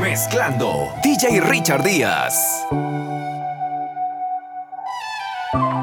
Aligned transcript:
Mezclando 0.00 0.94
DJ 1.02 1.40
Richard 1.40 1.82
Díaz. 1.82 2.66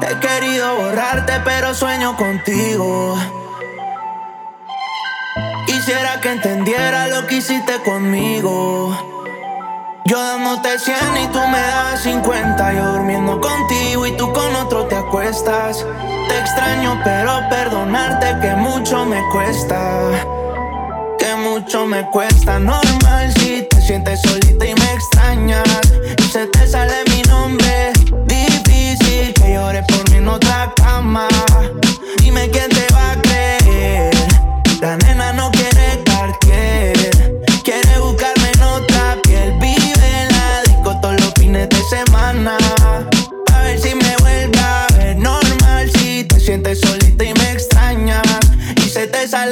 He 0.00 0.18
querido 0.20 0.76
borrarte, 0.76 1.34
pero 1.44 1.74
sueño 1.74 2.16
contigo. 2.16 3.16
Quisiera 5.66 6.20
que 6.20 6.32
entendiera 6.32 7.06
lo 7.08 7.26
que 7.26 7.36
hiciste 7.36 7.80
conmigo. 7.84 8.96
Yo 10.04 10.20
dándote 10.20 10.78
100 10.78 10.96
y 11.22 11.26
tú 11.28 11.38
me 11.46 11.60
das 11.60 12.02
50. 12.02 12.72
Yo 12.72 12.92
durmiendo 12.92 13.40
contigo 13.40 14.06
y 14.06 14.16
tú 14.16 14.32
con 14.32 14.56
otro 14.56 14.86
te 14.86 14.96
acuestas. 14.96 15.86
Extraño, 16.40 17.00
pero 17.04 17.40
perdonarte 17.50 18.38
que 18.40 18.54
mucho 18.54 19.04
me 19.04 19.22
cuesta. 19.30 20.10
Que 21.18 21.34
mucho 21.36 21.86
me 21.86 22.08
cuesta. 22.10 22.58
Normal 22.58 23.32
si 23.38 23.62
te 23.70 23.80
sientes 23.80 24.20
solita 24.22 24.64
y 24.66 24.74
me 24.74 24.92
extrañas. 24.94 25.80
Y 26.18 26.22
se 26.22 26.46
te 26.46 26.66
sale 26.66 26.94
mi 27.10 27.22
nombre. 27.22 27.92
Difícil 28.26 29.34
que 29.34 29.54
llores 29.54 29.84
por 29.86 30.10
mí 30.10 30.16
en 30.16 30.28
otra 30.28 30.72
cama. 30.76 31.28
Dime 32.18 32.48
quién 32.50 32.70
te 32.70 32.86
va 32.94 33.12
a 33.12 33.16
creer. 33.22 34.14
La 34.80 34.96
nena 34.96 35.32
no 35.32 35.50
quiere 35.50 36.02
cartier. 36.04 36.96
Quiere 37.62 37.98
buscarme 38.00 38.50
en 38.54 38.62
otra 38.62 39.16
piel. 39.22 39.52
Vive 39.60 40.22
en 40.22 40.28
la 40.28 40.62
disco 40.66 40.98
todos 41.00 41.20
los 41.20 41.32
fines 41.34 41.68
de 41.68 41.82
semana. 41.84 42.56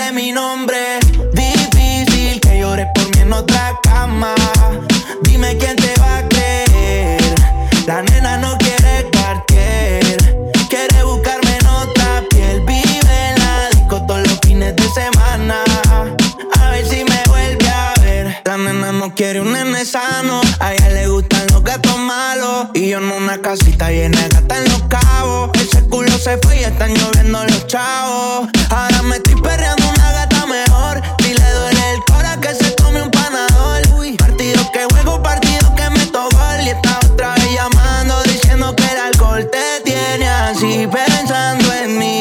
Sale 0.01 0.12
mi 0.12 0.33
nombre. 0.33 0.98
Difícil 1.33 2.41
que 2.41 2.59
llores 2.59 2.87
por 2.95 3.05
mí 3.15 3.23
en 3.23 3.33
otra 3.33 3.79
cama. 3.83 4.34
Dime 5.23 5.57
quién 5.59 5.77
te 5.77 5.92
va 6.01 6.19
a 6.19 6.29
creer. 6.29 7.34
La 7.87 8.03
nena 8.03 8.37
no 8.39 8.57
quiere 8.59 9.09
cartier. 9.11 10.17
Quiere 10.69 11.03
buscarme 11.05 11.57
en 11.59 11.67
otra 11.67 12.23
piel. 12.31 12.61
Vive 12.67 13.17
en 13.31 13.39
la 13.39 13.69
disco 13.70 14.03
todos 14.07 14.27
los 14.27 14.39
fines 14.42 14.75
de 14.77 14.89
semana. 14.91 15.65
A 16.61 16.70
ver 16.70 16.87
si 16.87 17.05
me 17.05 17.23
vuelve 17.29 17.69
a 17.69 17.95
ver. 18.01 18.42
La 18.45 18.57
nena 18.57 18.92
no 18.92 19.14
quiere 19.14 19.41
un 19.41 19.53
nene 19.53 19.85
sano. 19.85 20.41
A 20.61 20.75
ella 20.75 20.89
le 20.91 21.09
gustan 21.09 21.47
los 21.53 21.62
gatos 21.62 21.98
malos. 21.98 22.69
Y 22.75 22.91
yo 22.91 22.98
en 22.98 23.11
una 23.11 23.39
casita 23.41 23.91
llena 23.91 24.20
de 24.23 24.29
gata 24.29 24.57
en 24.59 24.64
los 24.64 24.83
cabos. 24.85 25.51
Ese 25.55 25.87
culo 25.89 26.17
se 26.19 26.39
fue 26.39 26.61
y 26.61 26.64
están 26.64 26.95
lloviendo 26.95 27.45
los 27.45 27.67
chavos. 27.67 28.20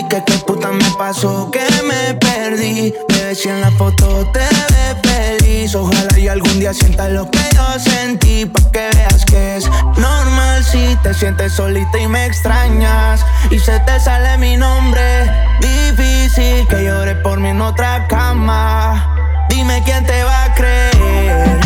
Que 0.08 0.24
qué 0.24 0.34
puta 0.48 0.72
me 0.72 0.90
pasó, 0.98 1.52
que 1.52 1.60
me 1.84 2.14
perdí. 2.16 2.94
Bebé, 3.10 3.36
si 3.36 3.50
en 3.50 3.60
la 3.60 3.70
foto 3.72 4.26
te 4.32 4.40
ves 4.40 4.96
feliz. 5.04 5.76
Ojalá 5.76 6.18
y 6.18 6.28
algún 6.28 6.58
día 6.60 6.74
sientas 6.74 7.12
lo 7.12 7.30
que 7.30 7.40
yo 7.54 7.80
sentí. 7.80 8.46
Pa' 8.46 8.72
que 8.72 8.90
veas 8.96 9.26
que 9.26 9.58
es 9.58 9.70
normal 9.98 10.64
si 10.64 10.96
te 11.04 11.14
sientes 11.14 11.54
solita 11.54 12.00
y 12.00 12.08
me 12.08 12.26
extrañas. 12.26 13.26
Y 13.52 13.60
se 13.60 13.78
te 13.82 14.00
sale 14.00 14.38
mi 14.38 14.56
nombre. 14.56 15.30
Difícil 15.60 16.66
que 16.68 16.86
llore 16.86 17.16
por 17.16 17.40
mí 17.40 17.50
en 17.50 17.62
otra 17.62 18.08
cama. 18.08 19.46
Dime 19.50 19.84
quién 19.84 20.06
te 20.06 20.24
va 20.24 20.46
a 20.46 20.54
creer. 20.56 21.60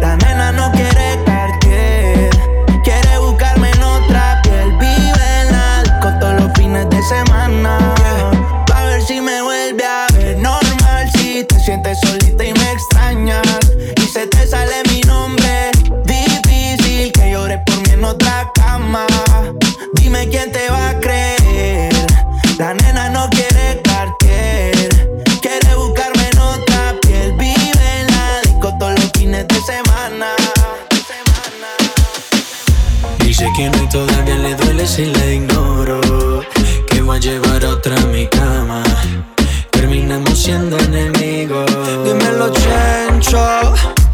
La 0.00 0.16
nena 0.16 0.52
no 0.52 0.72
quiere 0.72 1.25
quién 20.36 20.52
te 20.52 20.68
va 20.68 20.90
a 20.90 21.00
creer. 21.00 21.94
La 22.58 22.74
nena 22.74 23.08
no 23.08 23.28
quiere 23.30 23.80
cartier. 23.82 24.88
Quiere 25.40 25.74
buscarme 25.76 26.28
en 26.30 26.38
otra 26.38 26.94
piel. 27.02 27.32
Vive 27.38 27.88
en 28.00 28.06
la 28.08 28.40
disco 28.42 28.74
todos 28.78 28.92
los 29.00 29.10
fines 29.16 29.46
de 29.48 29.60
semana. 29.62 30.28
Dice 33.20 33.46
que 33.56 33.70
no 33.70 33.82
y 33.82 33.88
todavía 33.88 34.36
le 34.36 34.54
duele 34.54 34.86
si 34.86 35.06
la 35.06 35.26
ignoro. 35.26 36.00
Que 36.90 37.00
voy 37.00 37.16
a 37.16 37.20
llevar 37.20 37.64
otra 37.64 37.96
a 37.96 38.06
mi 38.06 38.26
cama. 38.26 38.82
Terminamos 39.70 40.38
siendo 40.38 40.78
enemigos. 40.78 41.66
Dímelo, 42.04 42.52
Chencho. 42.52 44.05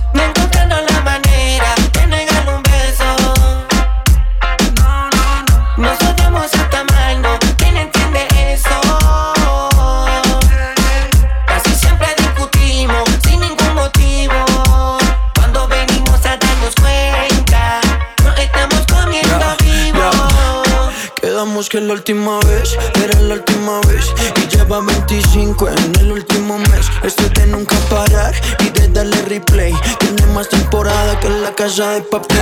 Que 21.73 21.81
la 21.81 21.95
última 21.95 22.39
vez 22.41 22.77
era 23.03 23.19
la 23.21 23.35
última 23.37 23.81
vez. 23.89 24.13
Y 24.37 24.55
lleva 24.55 24.81
25 24.81 25.71
en 25.71 26.01
el 26.01 26.13
último 26.13 26.59
mes. 26.59 26.87
Esto 27.03 27.23
es 27.23 27.33
de 27.33 27.47
nunca 27.47 27.75
parar 27.89 28.35
y 28.61 28.69
de 28.79 28.89
darle 28.89 29.17
replay. 29.23 29.73
Tiene 29.99 30.27
más 30.35 30.51
temporada 30.51 31.19
que 31.19 31.31
la 31.31 31.55
casa 31.55 31.93
de 31.93 32.03
papel. 32.03 32.37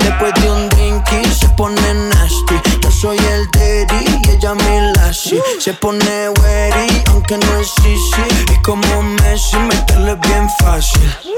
Después 0.00 0.32
de 0.40 0.50
un 0.50 0.70
drink 0.70 1.04
y 1.22 1.34
se 1.34 1.50
pone 1.50 1.94
nasty. 2.08 2.54
Yo 2.82 2.90
soy 2.90 3.18
el 3.18 3.46
daddy 3.50 4.06
y 4.24 4.30
ella 4.30 4.54
mi 4.54 4.92
lassie 4.96 5.42
Se 5.58 5.74
pone 5.74 6.30
wary 6.40 7.02
aunque 7.10 7.36
no 7.36 7.56
es 7.58 7.74
easy. 7.80 8.54
Y 8.54 8.62
como 8.62 9.02
Messi 9.02 9.58
meterle 9.58 10.14
bien 10.14 10.48
fácil 10.60 11.31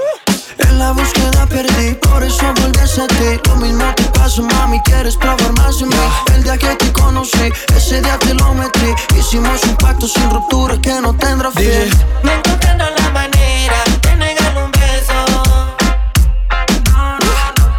la 0.78 0.92
búsqueda 0.92 1.46
perdí, 1.46 1.94
por 1.94 2.22
eso 2.22 2.52
vuelves 2.60 2.98
a 2.98 3.06
ti. 3.06 3.40
Lo 3.48 3.56
mismo 3.56 3.84
te 3.94 4.04
pasó, 4.18 4.42
mami, 4.42 4.80
quieres 4.80 5.16
probar 5.16 5.52
más 5.58 5.78
de 5.78 5.86
mí. 5.86 5.96
El 6.34 6.42
día 6.42 6.56
que 6.56 6.74
te 6.76 6.92
conocí, 6.92 7.52
ese 7.76 8.00
día 8.00 8.18
te 8.18 8.34
lo 8.34 8.54
metí. 8.54 8.94
Hicimos 9.18 9.62
un 9.64 9.76
pacto 9.76 10.06
sin 10.06 10.30
ruptura 10.30 10.80
que 10.80 11.00
no 11.00 11.14
tendrá 11.14 11.50
fin. 11.50 11.90
No 12.22 12.32
encontrando 12.32 12.84
la 12.98 13.10
manera 13.10 13.76
de 14.02 14.16
negarle 14.16 14.64
un 14.64 14.72
beso. 14.72 15.14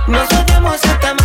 Nos 0.07 0.31
odiamos 0.31 0.75
hasta 0.85 1.13
mal, 1.15 1.24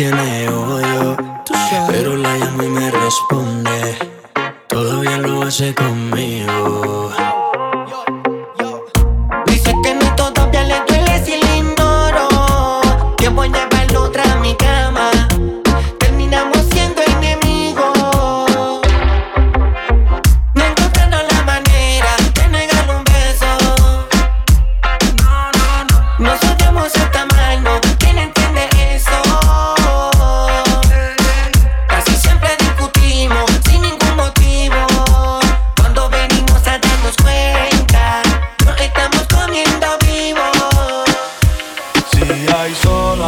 tiene 0.00 0.48
odio 0.48 1.14
Pero 1.88 2.16
la 2.16 2.34
llamo 2.38 2.62
y 2.62 2.68
me 2.68 2.90
responde. 2.90 3.98
Todavía 4.66 5.18
lo 5.18 5.42
hace 5.42 5.74
conmigo 5.74 6.29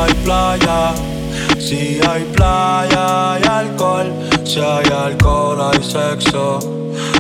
hay 0.03 0.15
playa, 0.25 0.95
si 1.59 2.01
hay 2.09 2.25
playa 2.35 3.35
hay 3.35 3.43
alcohol, 3.45 4.13
si 4.45 4.61
hay 4.61 4.87
alcohol 4.87 5.59
hay 5.61 5.83
sexo, 5.83 6.59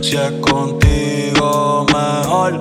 si 0.00 0.16
es 0.16 0.32
contigo 0.40 1.86
mejor 1.92 2.60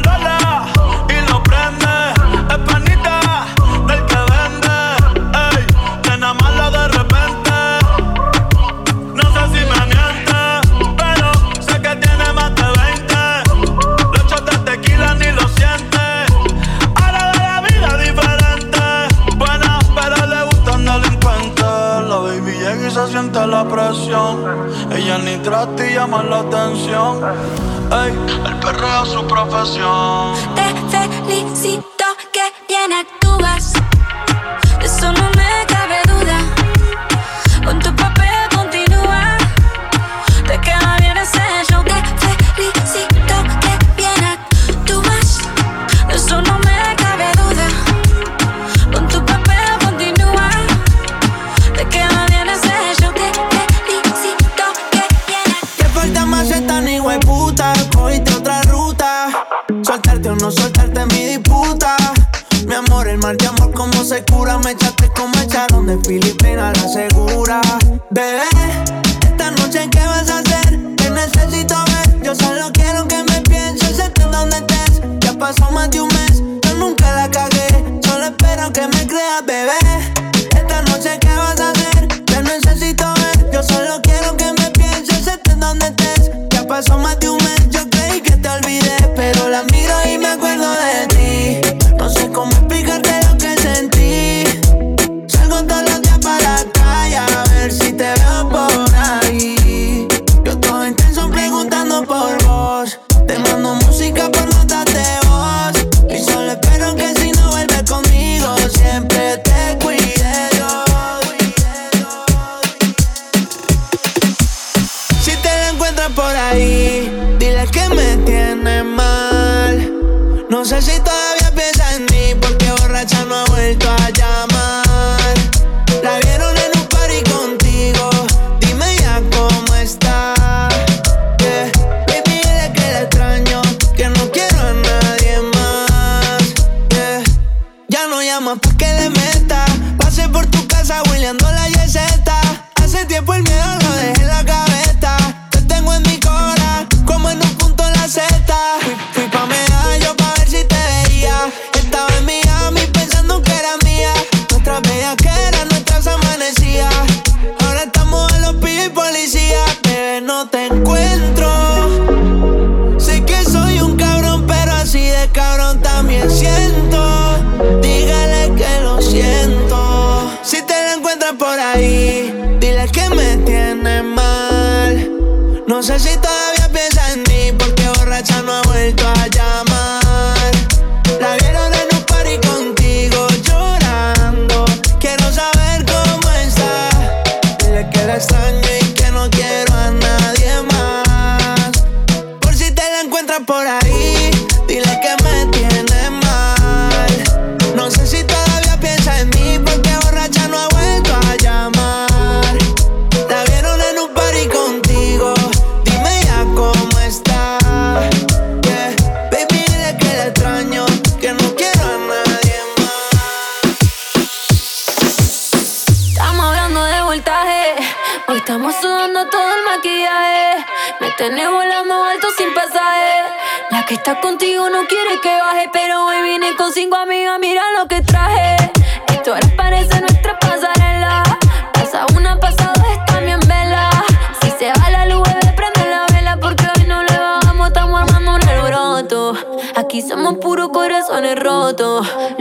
la 23.47 23.63
presión. 23.67 24.43
Ella 24.91 25.17
ni 25.17 25.37
trata 25.37 25.85
y 25.87 25.93
llama 25.93 26.23
la 26.23 26.39
atención. 26.39 27.21
Ey, 27.91 28.13
el 28.45 28.55
perro 28.59 29.03
es 29.03 29.09
su 29.09 29.25
profesión. 29.27 30.35
Te 30.55 30.99
felicito. 31.09 31.90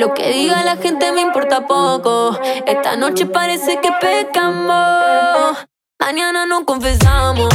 Lo 0.00 0.14
que 0.14 0.30
diga 0.32 0.64
la 0.64 0.78
gente 0.78 1.12
me 1.12 1.20
importa 1.20 1.66
poco. 1.66 2.34
Esta 2.66 2.96
noche 2.96 3.26
parece 3.26 3.80
que 3.82 3.90
pecamos. 4.00 5.58
Mañana 6.00 6.46
no 6.46 6.64
confesamos. 6.64 7.50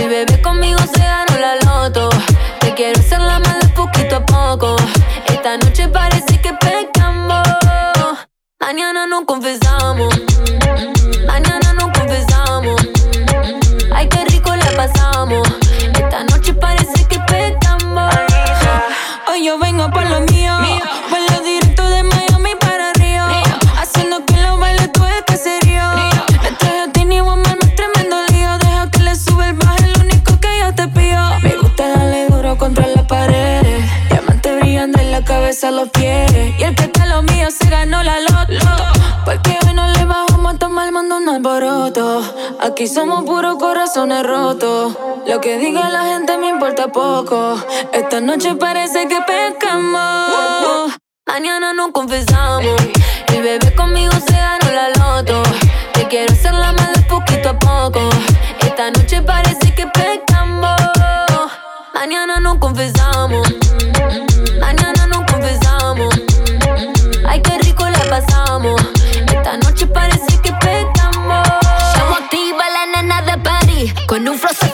El 0.00 0.08
bebé 0.08 0.42
conmigo 0.42 0.80
se 0.92 0.98
ganó 0.98 1.38
la 1.38 1.54
loto. 1.54 2.10
Te 2.58 2.74
quiero 2.74 2.98
hacer 2.98 3.20
la 3.20 3.38
mala 3.38 3.72
poquito 3.76 4.16
a 4.16 4.26
poco. 4.26 4.74
Esta 5.26 5.56
noche 5.56 5.86
parece 5.86 6.40
que 6.40 6.52
pecamos. 6.54 7.46
Mañana 8.58 9.06
no 9.06 9.24
confesamos. 9.24 10.12
Aquí 42.84 42.92
somos 42.92 43.24
puros 43.24 43.56
corazones 43.56 44.26
rotos. 44.26 44.94
Lo 45.26 45.40
que 45.40 45.56
diga 45.56 45.88
la 45.88 46.04
gente 46.04 46.36
me 46.36 46.50
importa 46.50 46.88
poco. 46.88 47.56
Esta 47.94 48.20
noche 48.20 48.56
parece 48.56 49.08
que 49.08 49.22
pecamos. 49.22 50.92
Mañana 51.26 51.72
no 51.72 51.92
confesamos. 51.92 52.76
El 53.28 53.42
bebé 53.42 53.74
conmigo 53.74 54.12
se 54.28 54.36
ganó 54.36 54.70
la 54.70 54.90
loto. 54.90 55.42
Te 55.94 56.06
quiero 56.08 56.30
hacer 56.30 56.52
la 56.52 56.72
mala 56.72 57.06
poquito 57.08 57.48
a 57.48 57.58
poco. 57.58 58.00
Esta 58.60 58.90
noche 58.90 59.22
parece 59.22 59.74
que 59.74 59.86
pecamos. 59.86 60.76
Mañana 61.94 62.38
no 62.38 62.60
confesamos. 62.60 63.48
Mañana 64.60 65.06
no 65.06 65.24
confesamos. 65.24 66.14
Ay, 67.26 67.40
qué 67.40 67.56
rico 67.60 67.88
la 67.88 68.00
pasamos. 68.10 68.78
Esta 69.32 69.56
noche 69.56 69.86
parece 69.86 70.33
con 74.14 74.28
un 74.28 74.38
flow 74.38 74.73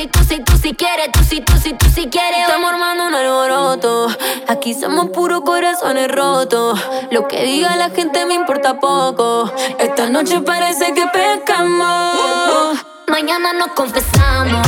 pared. 0.00 0.10
Tú 0.10 0.20
sí, 0.28 0.40
tú 0.44 0.52
sí 0.56 0.74
quieres. 0.74 1.10
Tú 1.12 1.20
sí, 1.28 1.40
tú 1.40 1.52
sí, 1.62 1.72
tú 1.74 1.86
sí 1.94 2.08
quieres. 2.10 2.40
Estamos 2.40 2.72
armando 2.72 3.06
un 3.06 3.14
alboroto. 3.14 4.08
Aquí 4.48 4.74
somos 4.74 5.10
puros 5.10 5.42
corazones 5.42 6.10
rotos. 6.10 6.80
Lo 7.10 7.28
que 7.28 7.44
diga 7.44 7.76
la 7.76 7.90
gente 7.90 8.24
me 8.26 8.34
importa 8.34 8.80
poco. 8.80 9.50
Esta 9.78 10.08
noche 10.08 10.40
parece 10.40 10.94
que 10.94 11.06
pecamos. 11.06 12.78
Mañana 13.08 13.52
nos 13.52 13.68
confesamos. 13.68 14.66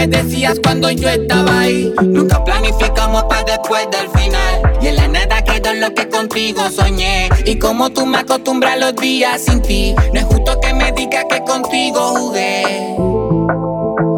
Que 0.00 0.06
decías 0.06 0.58
cuando 0.62 0.90
yo 0.90 1.08
estaba 1.08 1.60
ahí. 1.60 1.92
Nunca 2.02 2.42
planificamos 2.42 3.24
para 3.24 3.44
después 3.44 3.86
del 3.90 4.08
final. 4.18 4.78
Y 4.80 4.86
en 4.86 4.96
la 4.96 5.08
nada 5.08 5.42
quedó 5.42 5.74
lo 5.74 5.92
que 5.92 6.08
contigo 6.08 6.62
soñé. 6.70 7.28
Y 7.44 7.58
como 7.58 7.90
tú 7.90 8.06
me 8.06 8.18
acostumbras 8.18 8.80
los 8.80 8.96
días 8.96 9.42
sin 9.42 9.60
ti. 9.60 9.94
No 10.14 10.20
es 10.20 10.26
justo 10.26 10.58
que 10.60 10.72
me 10.72 10.92
digas 10.92 11.26
que 11.28 11.42
contigo 11.42 12.00
jugué. 12.16 12.96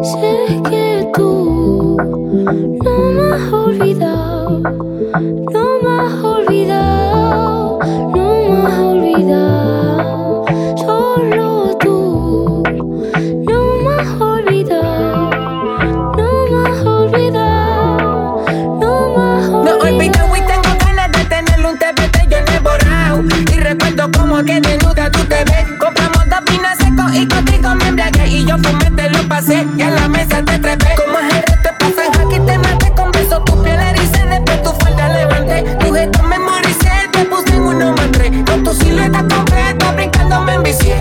Sé 0.03 0.61
que 0.69 1.07
tú 1.13 1.97
no 2.83 2.99
me 3.11 3.35
has 3.35 3.53
olvidado, 3.53 4.32
yo 28.57 28.69
fumé, 28.69 28.91
te 28.95 29.09
lo 29.09 29.27
pasé 29.27 29.65
y 29.77 29.81
a 29.81 29.89
la 29.89 30.07
mesa 30.07 30.43
te 30.43 30.59
trepé 30.59 30.95
Como 30.95 31.19
es 31.19 31.33
el 31.33 31.41
resto 31.41 31.69
pasa 31.79 32.21
aquí 32.21 32.39
te 32.39 32.57
maté 32.57 32.91
con 32.95 33.11
besos 33.11 33.43
Tu 33.45 33.63
piel 33.63 33.79
ericé, 33.79 34.25
después 34.25 34.61
tu 34.63 34.69
falda 34.71 35.09
levanté 35.09 35.63
Tu 35.79 35.93
gesto 35.93 36.23
memoricé, 36.23 36.91
te 37.11 37.25
puse 37.25 37.55
en 37.55 37.61
uno 37.61 37.91
más 37.93 38.11
tres 38.11 38.31
Con 38.45 38.63
tu 38.63 38.73
silueta 38.73 39.19
completa 39.19 39.91
brincando 39.93 40.41
me 40.41 40.53
envicié 40.55 40.95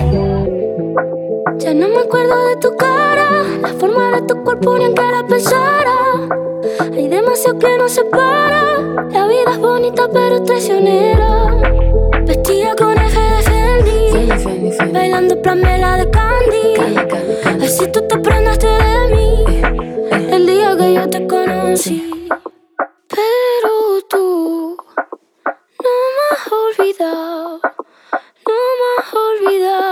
Ya 1.58 1.74
no 1.74 1.88
me 1.88 2.00
acuerdo 2.00 2.46
de 2.46 2.56
tu 2.56 2.76
cara, 2.76 3.42
la 3.60 3.68
forma 3.78 4.10
de 4.12 4.22
tu 4.22 4.42
cuerpo 4.44 4.78
ni 4.78 4.84
aunque 4.86 5.02
la 5.02 5.26
pensara. 5.26 5.92
Hay 6.80 7.08
demasiado 7.08 7.58
que 7.58 7.78
nos 7.78 7.92
separa. 7.92 8.78
La 9.10 9.26
vida 9.26 9.52
es 9.52 9.58
bonita 9.58 10.08
pero 10.12 10.42
traicionera. 10.42 11.46
Vestida 12.24 12.74
con 12.76 12.96
eje 12.98 13.20
de 13.20 13.42
Fendi, 13.42 14.92
bailando 14.92 15.40
Pamela 15.42 15.96
de 15.96 16.10
Candy. 16.10 17.21
Así 17.72 17.86
tú 17.90 18.06
te 18.06 18.18
prendaste 18.18 18.66
de 18.66 19.08
mí 19.16 19.44
el 20.30 20.46
día 20.46 20.76
que 20.76 20.92
yo 20.92 21.08
te 21.08 21.26
conocí. 21.26 22.28
Pero 23.08 24.02
tú 24.10 24.76
no 25.82 25.90
me 26.14 26.24
has 26.36 26.52
olvidado, 26.52 27.60
no 28.46 28.58
me 28.78 28.88
has 28.98 29.14
olvidado. 29.14 29.91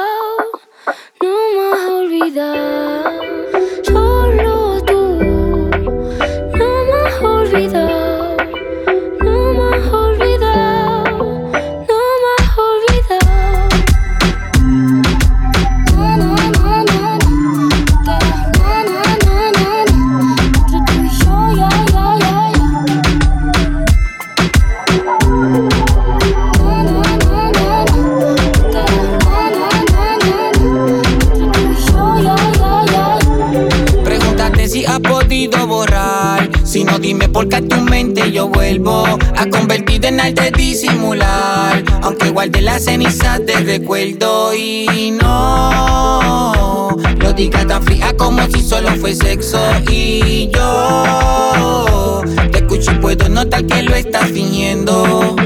Guarde 42.40 42.62
las 42.62 42.84
cenizas 42.84 43.44
de 43.44 43.52
recuerdo 43.52 44.54
y 44.54 45.10
no. 45.10 46.96
Diga 47.36 47.66
tan 47.66 47.82
fría 47.82 48.16
como 48.16 48.42
si 48.46 48.62
solo 48.62 48.88
fue 48.96 49.14
sexo. 49.14 49.60
Y 49.90 50.48
yo 50.48 52.22
te 52.50 52.60
escucho 52.60 52.92
y 52.92 52.94
puedo 52.94 53.28
notar 53.28 53.66
que 53.66 53.82
lo 53.82 53.94
estás 53.94 54.30
fingiendo. 54.30 55.36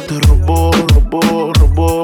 Te 0.00 0.18
robo, 0.20 0.70
robo, 0.94 1.52
robo, 1.52 2.02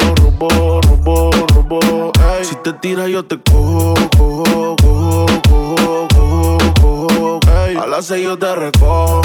robo, 0.83 1.31
robo. 1.55 2.12
Ey, 2.37 2.44
si 2.44 2.55
te 2.57 2.72
tira, 2.74 3.09
yo 3.09 3.24
te 3.24 3.40
cojo, 3.40 3.94
cojo, 4.16 4.77
cojo, 4.83 5.27
cojo, 5.48 6.09
cojo, 6.14 6.59
cojo. 6.81 7.40
Ey, 7.66 7.77
a 7.77 7.87
las 7.87 8.07
seis 8.07 8.24
yo 8.24 8.38
te 8.38 8.55
recojo. 8.55 9.22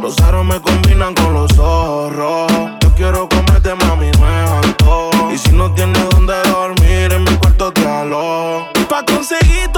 Los 0.00 0.18
aros 0.20 0.44
me 0.46 0.60
combinan 0.60 1.14
con 1.14 1.34
los 1.34 1.52
zorros. 1.52 2.50
Yo 2.80 2.94
quiero 2.96 3.28
comerte, 3.28 3.74
mami, 3.74 4.10
no 4.18 4.28
es. 4.28 5.34
Y 5.34 5.38
si 5.38 5.54
no 5.54 5.72
tienes 5.74 6.08
donde 6.10 6.34
dormir, 6.44 7.12
en 7.12 7.24
mi 7.24 7.36
cuarto 7.36 7.70
te 7.72 7.86
alojo. 7.86 8.66
Pa' 8.88 9.04
conseguir 9.04 9.69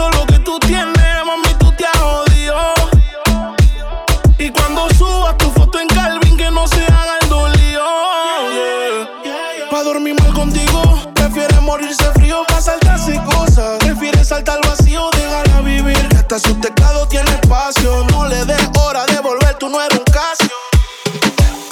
hasta 16.35 16.49
su 16.49 16.55
teclado 16.61 17.07
tiene 17.09 17.31
espacio. 17.31 18.07
No 18.11 18.27
le 18.27 18.45
des 18.47 18.71
hora 18.79 19.05
de 19.07 19.21
volver, 19.21 19.55
tú 19.59 19.69
no 19.69 19.83
eres 19.83 19.99
un 19.99 20.05
Casio. 20.05 20.57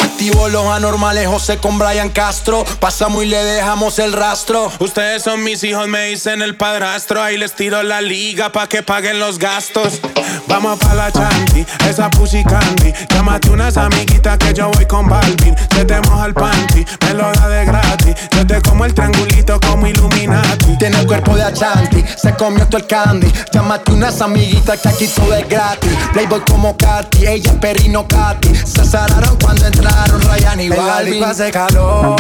Activo 0.01 0.40
los 0.49 0.67
anormales, 0.67 1.27
José 1.29 1.59
con 1.59 1.79
Brian 1.79 2.09
Castro. 2.09 2.65
Pasamos 2.79 3.25
y 3.25 3.27
le 3.27 3.43
dejamos 3.45 3.99
el 3.99 4.13
rastro. 4.13 4.71
Ustedes 4.79 5.23
son 5.23 5.43
mis 5.45 5.63
hijos, 5.65 5.87
me 5.89 6.07
dicen 6.07 6.41
el 6.41 6.57
padrastro. 6.57 7.23
Ahí 7.23 7.37
les 7.37 7.53
tiro 7.55 7.83
la 7.83 8.01
liga 8.01 8.51
pa' 8.51 8.67
que 8.67 8.83
paguen 8.83 9.19
los 9.19 9.39
gastos. 9.39 10.01
Vamos 10.49 10.79
pa' 10.79 10.95
la 10.95 11.13
chanti, 11.13 11.67
esa 11.89 12.11
pussy 12.11 12.43
candy. 12.45 12.93
Llámate 13.11 13.51
unas 13.51 13.77
amiguitas 13.77 14.39
que 14.39 14.55
yo 14.55 14.71
voy 14.71 14.87
con 14.87 15.09
Balvin. 15.09 15.55
Se 15.75 15.85
te 15.85 16.01
moja 16.03 16.27
el 16.27 16.35
panty, 16.35 16.85
me 17.07 17.15
lo 17.15 17.31
da 17.33 17.49
de 17.49 17.65
gratis. 17.65 18.15
Yo 18.33 18.47
te 18.47 18.63
como 18.63 18.85
el 18.85 18.95
triangulito 18.95 19.61
como 19.61 19.87
Illuminati. 19.87 20.79
Tiene 20.79 21.01
el 21.01 21.07
cuerpo 21.07 21.37
de 21.37 21.45
Achanti, 21.45 22.05
se 22.17 22.35
comió 22.35 22.67
todo 22.67 22.79
el 22.79 22.87
candy. 22.87 23.31
Llámate 23.53 23.93
unas 23.93 24.21
amiguitas 24.21 24.81
que 24.81 24.89
aquí 24.89 25.07
todo 25.09 25.35
es 25.35 25.49
gratis. 25.49 25.93
Playboy 26.13 26.41
como 26.49 26.77
Katy, 26.77 27.27
ella 27.27 27.53
perrino 27.61 28.07
Katy. 28.09 28.55
Se 28.55 28.81
azararon 28.81 29.37
cuando 29.39 29.67
entraron 29.67 30.30
Ryan 30.31 30.61
y 30.61 30.69
Balvin. 30.69 31.25
hace 31.25 31.51
calor, 31.51 32.17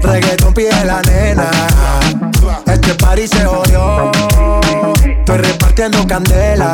reggaeton 0.00 0.54
pide 0.54 0.84
la 0.86 1.02
nena. 1.02 1.50
Este 2.66 2.94
party 2.94 3.28
se 3.28 3.44
jodió, 3.44 4.10
estoy 5.04 5.38
repartiendo 5.38 6.06
candela. 6.06 6.72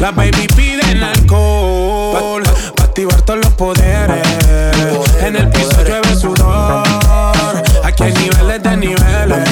Las 0.00 0.14
baby 0.14 0.46
piden 0.54 1.02
alcohol 1.02 2.42
pa' 2.76 2.84
activar 2.84 3.22
todos 3.22 3.40
los 3.40 3.52
poderes. 3.54 4.26
En 5.22 5.36
el 5.36 5.48
piso 5.48 5.82
llueve 5.82 6.14
sudor. 6.14 6.82
Aquí 7.84 8.02
hay 8.02 8.12
niveles 8.12 8.62
de 8.62 8.76
niveles. 8.76 9.51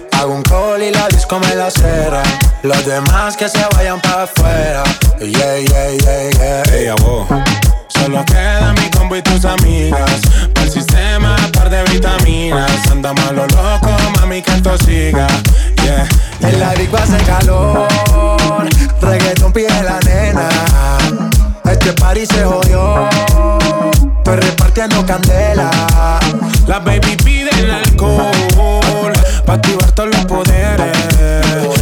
Hago 0.21 0.35
un 0.35 0.43
call 0.43 0.83
y 0.83 0.91
la 0.91 1.07
disco 1.07 1.39
me 1.39 1.55
la 1.55 1.71
cera. 1.71 2.21
Los 2.61 2.85
demás 2.85 3.35
que 3.35 3.49
se 3.49 3.65
vayan 3.73 3.99
para 3.99 4.25
afuera. 4.25 4.83
Yeah, 5.19 5.57
yeah, 5.57 5.89
yeah, 5.97 6.29
yeah. 6.29 6.75
Ey, 6.75 6.87
abo. 6.89 7.25
Solo 7.87 8.23
queda 8.25 8.71
mi 8.73 8.87
combo 8.91 9.15
y 9.15 9.23
tus 9.23 9.43
amigas. 9.45 10.21
Para 10.53 10.67
el 10.67 10.71
sistema, 10.71 11.35
par 11.53 11.71
de 11.71 11.81
vitaminas. 11.85 12.69
Andamos 12.91 13.25
a 13.27 13.31
lo 13.31 13.47
loco, 13.47 13.89
mami, 14.19 14.43
que 14.43 14.51
esto 14.51 14.77
siga. 14.77 15.25
Yeah, 15.83 16.07
En 16.41 16.59
la 16.59 16.75
disco 16.75 16.97
hace 16.97 17.17
calor. 17.23 17.87
Reggaeton 19.01 19.51
pide 19.51 19.69
la 19.81 19.99
nena. 20.01 20.49
Este 21.65 21.93
party 21.93 22.27
se 22.27 22.43
jodió. 22.43 23.09
Estoy 23.09 24.35
repartiendo 24.35 24.57
partiendo 24.57 25.03
candela. 25.03 25.71
La 26.67 26.77
baby 26.77 27.17
pide 27.23 27.49
el 27.59 27.71
alcohol 27.71 28.31
para 29.51 29.59
activar 29.59 29.91
todos 29.91 30.09
los 30.15 30.25
poderes. 30.25 30.97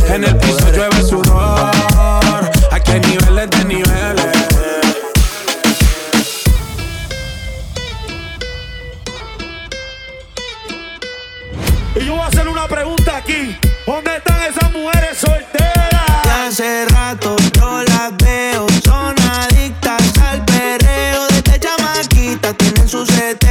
En 0.09 0.23
el 0.23 0.35
piso 0.37 0.71
llueve 0.71 1.03
sudor. 1.03 1.71
Aquí 2.71 2.91
hay 2.91 2.99
niveles 3.01 3.49
de 3.51 3.65
niveles. 3.65 4.25
Y 11.95 12.05
yo 12.05 12.13
voy 12.13 12.21
a 12.21 12.25
hacer 12.25 12.47
una 12.47 12.67
pregunta 12.67 13.17
aquí. 13.17 13.55
¿Dónde 13.85 14.17
están 14.17 14.41
esas 14.41 14.71
mujeres 14.71 15.17
solteras? 15.19 16.23
Ya 16.25 16.47
hace 16.47 16.85
rato 16.85 17.35
yo 17.53 17.83
las 17.83 18.17
veo, 18.17 18.65
son 18.83 19.15
adictas 19.19 20.01
al 20.17 20.43
perreo. 20.43 21.27
Desde 21.27 21.59
chamaquita 21.59 22.53
tienen 22.53 22.89
su 22.89 23.05
seteo. 23.05 23.48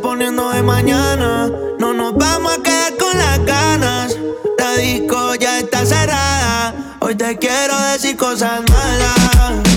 Poniendo 0.00 0.50
de 0.50 0.62
mañana, 0.62 1.50
no 1.78 1.92
nos 1.92 2.14
vamos 2.14 2.52
a 2.58 2.62
quedar 2.62 2.96
con 2.96 3.16
las 3.16 3.44
ganas. 3.44 4.16
La 4.58 4.76
disco 4.76 5.34
ya 5.34 5.58
está 5.58 5.84
cerrada, 5.84 6.96
hoy 7.00 7.14
te 7.14 7.38
quiero 7.38 7.78
decir 7.92 8.16
cosas 8.16 8.62
malas. 8.70 9.69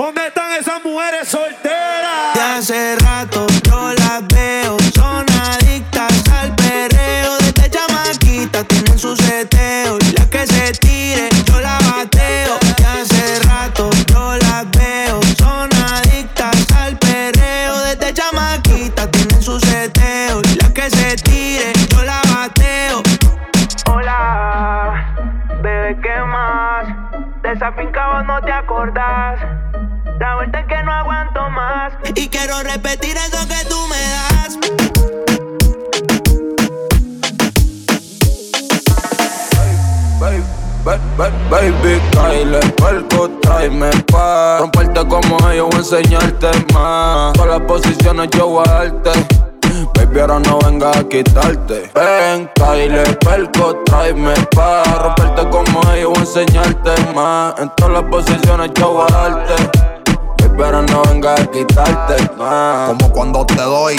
¿Dónde 0.00 0.28
están 0.28 0.50
esas 0.52 0.82
mujeres 0.82 1.28
solteras? 1.28 2.32
De 2.32 2.40
hace 2.40 2.96
rato 2.96 3.49
repetir 32.72 33.16
eso 33.16 33.48
que 33.48 33.68
tú 33.68 33.76
me 33.88 34.00
das. 34.14 34.58
Baby, 40.20 40.42
baby, 40.84 41.32
baby, 41.50 42.00
Kyle, 42.12 42.60
puerco, 42.76 43.28
tráeme 43.42 43.90
pa' 44.12 44.58
Romperte 44.60 45.06
como 45.08 45.36
ellos, 45.50 45.68
voy 45.70 45.76
a 45.76 45.78
enseñarte 45.78 46.48
más. 46.72 47.32
Todas 47.32 47.58
las 47.58 47.60
posiciones 47.62 48.28
yo 48.36 48.46
voy 48.46 48.64
a 48.68 48.72
darte. 48.72 49.10
Baby, 49.94 50.20
ahora 50.20 50.38
no 50.40 50.58
vengas 50.60 50.96
a 50.96 51.04
quitarte. 51.08 51.90
Ven, 51.94 52.48
Kyle, 52.54 53.18
perco, 53.24 53.82
tráeme 53.86 54.34
pa' 54.54 54.84
Romperte 54.84 55.48
como 55.50 55.92
ellos, 55.92 56.10
voy 56.10 56.18
a 56.18 56.20
enseñarte 56.20 57.14
más. 57.14 57.58
En 57.58 57.70
todas 57.76 57.92
las 57.94 58.04
posiciones 58.04 58.70
yo 58.74 58.92
voy 58.92 59.06
a 59.08 59.12
darte 59.12 59.99
Ahora 60.62 60.82
no 60.82 61.02
vengas 61.04 61.40
a 61.40 61.46
quitarte 61.46 62.36
más 62.36 62.90
Como 62.90 63.10
cuando 63.12 63.46
te 63.46 63.54
doy, 63.54 63.96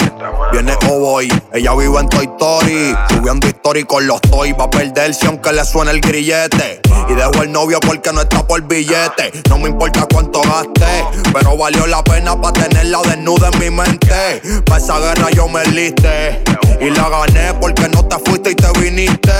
viene 0.52 0.76
o 0.88 0.98
voy. 1.00 1.28
Ella 1.52 1.74
vive 1.74 1.98
en 1.98 2.08
Toy 2.08 2.24
Story, 2.24 2.96
subiendo 3.08 3.48
story 3.48 3.82
con 3.84 4.06
los 4.06 4.20
toy. 4.20 4.52
Va 4.52 4.64
a 4.64 4.70
perderse 4.70 5.26
aunque 5.26 5.52
le 5.52 5.64
suene 5.64 5.90
el 5.90 6.00
grillete. 6.00 6.80
Y 7.08 7.14
dejo 7.14 7.42
el 7.42 7.50
novio 7.50 7.80
porque 7.80 8.12
no 8.12 8.22
está 8.22 8.46
por 8.46 8.62
billete. 8.62 9.32
No 9.50 9.58
me 9.58 9.70
importa 9.70 10.06
cuánto 10.12 10.40
gaste, 10.40 11.04
pero 11.32 11.56
valió 11.56 11.86
la 11.88 12.02
pena 12.04 12.40
para 12.40 12.52
tenerla 12.52 13.02
desnuda 13.02 13.50
en 13.52 13.58
mi 13.58 13.70
mente. 13.70 14.62
Pa' 14.64 14.78
esa 14.78 15.00
guerra 15.00 15.30
yo 15.30 15.48
me 15.48 15.64
liste. 15.66 16.44
Y 16.80 16.90
la 16.90 17.08
gané 17.08 17.54
porque 17.60 17.88
no 17.88 18.04
te 18.06 18.18
fuiste 18.24 18.52
y 18.52 18.54
te 18.54 18.70
viniste. 18.78 19.32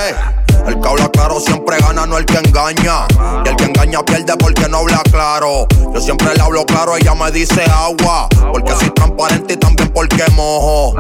El 0.67 0.81
que 0.81 0.89
habla 0.89 1.09
claro 1.09 1.41
siempre 1.41 1.77
gana, 1.79 2.07
no 2.07 2.19
el 2.19 2.25
que 2.25 2.39
engaña. 2.39 3.07
Y 3.45 3.49
el 3.49 3.57
que 3.57 3.65
engaña 3.65 4.05
pierde 4.05 4.37
porque 4.37 4.69
no 4.69 4.79
habla 4.79 5.03
claro. 5.11 5.67
Yo 5.93 6.01
siempre 6.01 6.35
le 6.35 6.41
hablo 6.41 6.65
claro, 6.65 6.97
ella 6.97 7.12
me 7.14 7.31
dice 7.31 7.64
agua. 7.70 8.29
Porque 8.53 8.72
soy 8.72 8.90
transparente 8.90 9.55
y 9.55 9.57
también 9.57 9.88
porque 9.92 10.25
mojo. 10.35 10.94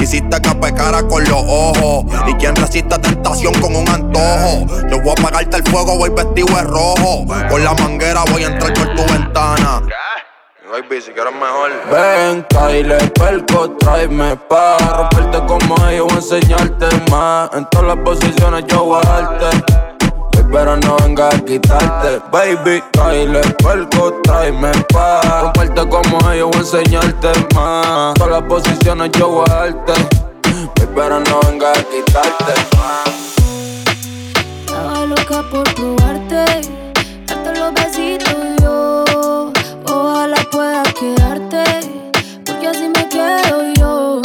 Hiciste 0.00 0.40
que 0.40 0.54
pecara 0.54 1.06
con 1.06 1.24
los 1.24 1.42
ojos. 1.46 2.04
Y 2.26 2.34
quien 2.34 2.54
resiste 2.56 2.98
tentación 2.98 3.54
con 3.60 3.74
un 3.74 3.88
antojo. 3.88 4.66
Yo 4.90 5.00
voy 5.00 5.10
a 5.10 5.12
apagarte 5.12 5.56
el 5.56 5.64
fuego, 5.64 5.96
voy 5.96 6.10
vestido 6.10 6.48
de 6.56 6.62
rojo. 6.62 7.26
Con 7.48 7.64
la 7.64 7.74
manguera 7.74 8.24
voy 8.32 8.44
a 8.44 8.48
entrar 8.48 8.72
por 8.74 8.94
tu 8.94 9.12
ventana. 9.12 9.82
Baby, 10.70 11.00
si 11.00 11.12
quieres 11.12 11.32
mejor. 11.32 11.70
Ven, 11.90 12.44
Kyle, 12.50 13.10
perco, 13.12 13.70
tráeme 13.78 14.36
pa' 14.36 14.76
romperte 14.96 15.38
como 15.46 15.88
ellos, 15.88 16.06
voy 16.08 16.12
a 16.12 16.16
enseñarte 16.16 16.86
más. 17.10 17.50
En 17.54 17.64
todas 17.70 17.86
las 17.86 18.04
posiciones 18.04 18.64
yo 18.66 18.84
voy 18.84 19.00
a 19.04 19.08
darte. 19.08 19.85
Pero 20.56 20.74
no 20.74 20.96
venga 21.04 21.28
a 21.28 21.38
quitarte, 21.44 22.18
baby, 22.32 22.82
Kyle, 22.92 23.42
perco, 23.62 24.14
tráeme 24.22 24.72
pa' 24.90 25.20
romperte 25.42 25.86
como 25.86 26.32
ellos, 26.32 26.48
voy 26.50 26.56
a 26.56 26.60
enseñarte 26.60 27.28
más. 27.54 28.14
Todas 28.14 28.30
las 28.30 28.42
posiciones 28.44 29.10
yo 29.18 29.28
voy 29.28 29.44
a 29.50 29.74
Pero 30.94 31.20
no 31.20 31.40
venga 31.40 31.72
a 31.72 31.74
quitarte. 31.74 32.54
Estaba 34.64 35.04
loca 35.04 35.44
por 35.50 35.74
probarte, 35.74 36.46
darte 37.26 37.60
los 37.60 37.74
besitos 37.74 38.34
yo. 38.62 39.52
Ojalá 39.92 40.38
pueda 40.50 40.82
quedarte, 40.84 41.64
porque 42.46 42.68
así 42.68 42.88
me 42.88 43.06
quedo 43.10 43.74
yo. 43.74 44.22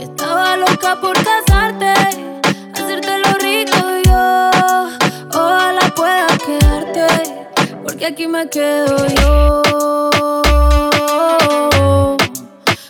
Estaba 0.00 0.56
loca 0.56 1.00
por 1.00 1.12
casarte, 1.12 1.39
porque 8.00 8.14
aquí 8.14 8.26
me 8.26 8.48
quedo 8.48 8.96
yo. 9.08 9.60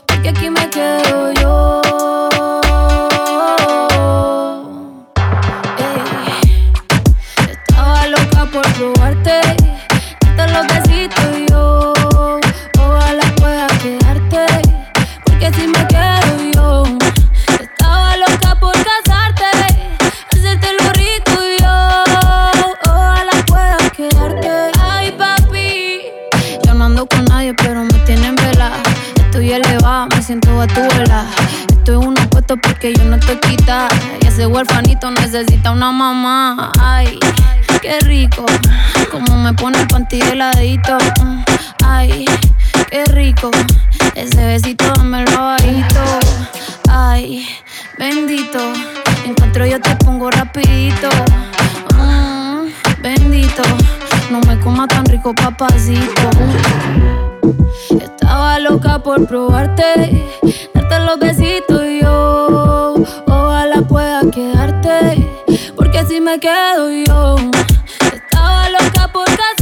Porque 0.06 0.28
aquí 0.28 0.48
me 0.48 0.70
quedo 0.70 1.32
yo. 1.32 1.80
Estaba 7.50 8.06
loca 8.06 8.46
por 8.52 8.62
probarte, 8.74 9.40
darte 10.36 10.52
los 10.52 10.66
besitos 10.68 11.36
yo. 11.50 11.92
Ojalá 12.78 13.34
pueda 13.34 13.66
quedarte, 13.82 14.46
porque 15.24 15.46
así 15.46 15.66
me 15.66 15.86
quedo 15.88 16.09
huerfanito 34.50 35.10
necesita 35.10 35.70
una 35.70 35.92
mamá. 35.92 36.72
Ay, 36.80 37.18
qué 37.80 38.00
rico. 38.00 38.44
Como 39.10 39.36
me 39.38 39.52
pone 39.54 39.80
el 39.80 39.86
panty 39.86 40.20
heladito. 40.20 40.98
Ay, 41.84 42.24
qué 42.90 43.04
rico. 43.06 43.50
Ese 44.14 44.44
besito 44.44 44.92
me 45.04 45.24
lo 45.24 45.36
bajito. 45.36 46.00
Ay, 46.88 47.46
bendito. 47.98 48.58
Encuentro 49.24 49.66
yo 49.66 49.80
te 49.80 49.94
pongo 49.96 50.30
rapidito. 50.30 51.08
Mm, 51.96 53.02
bendito. 53.02 53.62
No 54.30 54.40
me 54.40 54.58
coma 54.60 54.86
tan 54.88 55.04
rico, 55.06 55.34
papacito. 55.34 56.30
Estaba 57.90 58.58
loca 58.58 58.98
por 59.02 59.26
probarte, 59.26 60.24
darte 60.74 61.00
los 61.00 61.18
besitos 61.18 61.82
y 61.84 62.00
yo. 62.02 62.94
Oh, 63.26 63.39
quedarte, 64.28 65.26
porque 65.74 66.04
si 66.04 66.20
me 66.20 66.38
quedo 66.38 66.90
yo, 66.90 67.36
estaba 68.12 68.68
loca 68.68 69.08
por 69.12 69.24
casa 69.24 69.59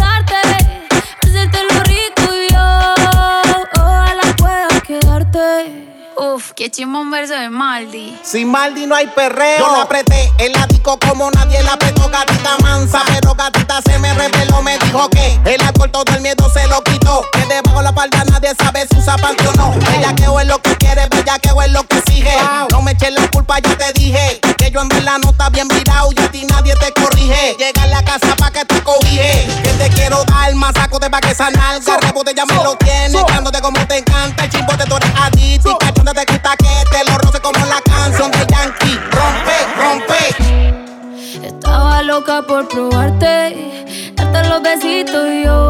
Que 6.58 6.72
Chimomber 6.72 7.28
se 7.28 7.38
ve 7.38 7.50
Maldi. 7.50 8.18
Sin 8.24 8.50
Maldi 8.50 8.86
no 8.88 8.96
hay 8.96 9.06
perreo. 9.06 9.58
Yo 9.60 9.76
la 9.76 9.82
apreté 9.82 10.28
el 10.40 10.56
ático 10.56 10.98
como 10.98 11.30
nadie 11.30 11.62
la 11.62 11.74
apretó, 11.74 12.08
gatita 12.08 12.58
mansa. 12.60 13.00
Pero 13.06 13.32
gatita 13.36 13.80
se 13.86 13.96
me 14.00 14.12
reveló, 14.12 14.60
me 14.62 14.76
dijo 14.78 15.08
que 15.08 15.38
el 15.44 15.62
alcohol 15.62 15.92
todo 15.92 16.12
el 16.16 16.20
miedo 16.20 16.50
se 16.52 16.66
lo 16.66 16.82
quitó. 16.82 17.24
Que 17.32 17.46
debajo 17.46 17.80
la 17.80 17.92
palda 17.92 18.24
nadie 18.24 18.56
sabe 18.58 18.88
si 18.90 18.98
usa 18.98 19.16
panty 19.18 19.46
o 19.46 19.52
no. 19.52 19.70
Bellaqueo 19.70 20.40
es 20.40 20.48
lo 20.48 20.60
que 20.60 20.76
quiere, 20.78 21.06
bellaqueo 21.08 21.62
es 21.62 21.70
lo 21.70 21.84
que 21.84 21.98
exige. 21.98 22.36
No 22.72 22.82
me 22.82 22.90
eches 22.90 23.12
la 23.12 23.30
culpa, 23.30 23.60
ya 23.60 23.78
te 23.78 23.92
dije. 23.92 24.40
Que 24.58 24.72
yo 24.72 24.80
en 24.80 24.88
verdad 24.88 25.18
no 25.22 25.30
está 25.30 25.50
bien 25.50 25.68
virado 25.68 26.10
y 26.10 26.20
a 26.20 26.28
ti 26.28 26.44
nadie 26.44 26.74
te 26.74 26.92
corrige. 27.00 27.54
Llega 27.56 27.84
a 27.84 27.86
la 27.86 28.02
casa 28.02 28.34
pa' 28.34 28.50
que 28.50 28.64
te 28.64 28.82
cobije. 28.82 29.46
Que 29.62 29.70
te 29.74 29.90
quiero 29.90 30.24
dar 30.24 30.52
más, 30.56 30.74
saco 30.74 30.98
de 30.98 31.08
pa' 31.08 31.20
que 31.20 31.36
sanar. 31.36 31.80
Garrebote 31.80 32.34
ya 32.34 32.44
me 32.46 32.54
lo 32.54 32.74
tienes, 32.78 33.12
dándote 33.28 33.60
como 33.60 33.78
te 33.86 33.98
encanta. 33.98 34.42
El 34.42 34.50
chimbote 34.50 34.84
tú 34.86 34.96
eres 34.96 35.12
adicto 35.22 35.78
por 42.46 42.68
probarte, 42.68 43.56
darte 44.14 44.48
los 44.48 44.62
besitos 44.62 45.26
y 45.28 45.44
yo 45.44 45.67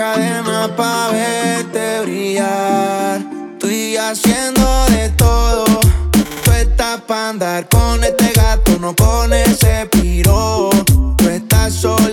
cadena 0.00 0.66
pa' 0.78 1.10
verte 1.12 2.00
brillar. 2.00 3.20
Estoy 3.52 3.98
haciendo 3.98 4.86
de 4.86 5.10
todo. 5.10 5.64
Tú 6.42 6.50
estás 6.52 7.02
pa' 7.02 7.28
andar 7.28 7.68
con 7.68 8.02
este 8.02 8.32
gato, 8.32 8.78
no 8.80 8.94
con 8.96 9.30
ese 9.34 9.86
piro. 9.92 10.70
Tú 11.18 11.28
estás 11.28 11.74
sola 11.74 12.09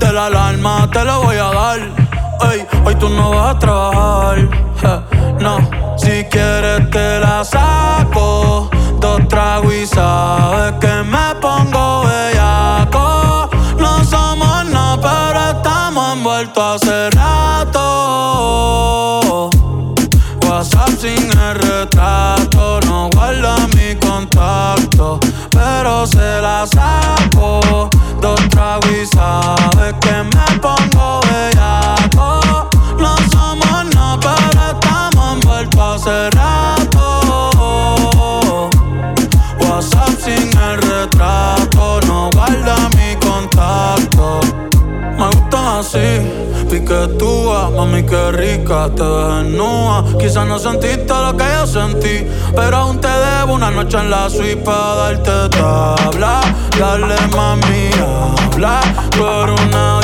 de 0.00 0.12
la 0.12 0.26
alarma 0.26 0.88
te 0.90 1.04
lo 1.04 1.22
voy 1.22 1.36
a 1.36 1.50
dar. 1.50 1.80
Ey, 2.50 2.66
hoy 2.84 2.94
tú 2.96 3.08
no 3.08 3.30
vas 3.30 3.54
a 3.54 3.58
trabajar. 3.58 4.38
no, 5.38 5.58
si 5.96 6.24
quieres 6.24 6.90
te 6.90 7.20
la 7.20 7.44
saco. 7.44 8.68
Dos 8.98 9.28
tragos 9.28 9.72
y 9.72 9.86
sabes 9.86 10.72
que 10.80 11.02
me 11.04 11.34
pongo 11.40 12.04
bellaco. 12.04 13.48
No 13.78 14.04
somos 14.04 14.64
nada, 14.66 14.98
pero 15.00 15.58
estamos 15.58 16.16
envueltos 16.16 16.82
hace 16.82 17.09
rato. 17.09 17.09
Mami 47.08 48.02
que 48.02 48.32
rica, 48.32 48.88
te 48.94 49.02
desnuda. 49.02 50.04
Quizás 50.18 50.46
no 50.46 50.58
sentiste 50.58 51.08
lo 51.08 51.36
que 51.36 51.44
yo 51.44 51.66
sentí, 51.66 52.26
pero 52.54 52.76
aún 52.76 53.00
te 53.00 53.08
debo 53.08 53.54
una 53.54 53.70
noche 53.70 53.98
en 53.98 54.10
la 54.10 54.28
suite 54.28 54.56
para 54.56 54.94
darte 54.94 55.48
tabla. 55.56 56.40
Dale 56.78 57.16
mami, 57.28 57.90
habla, 58.52 58.80
por 59.16 59.50
una 59.50 60.00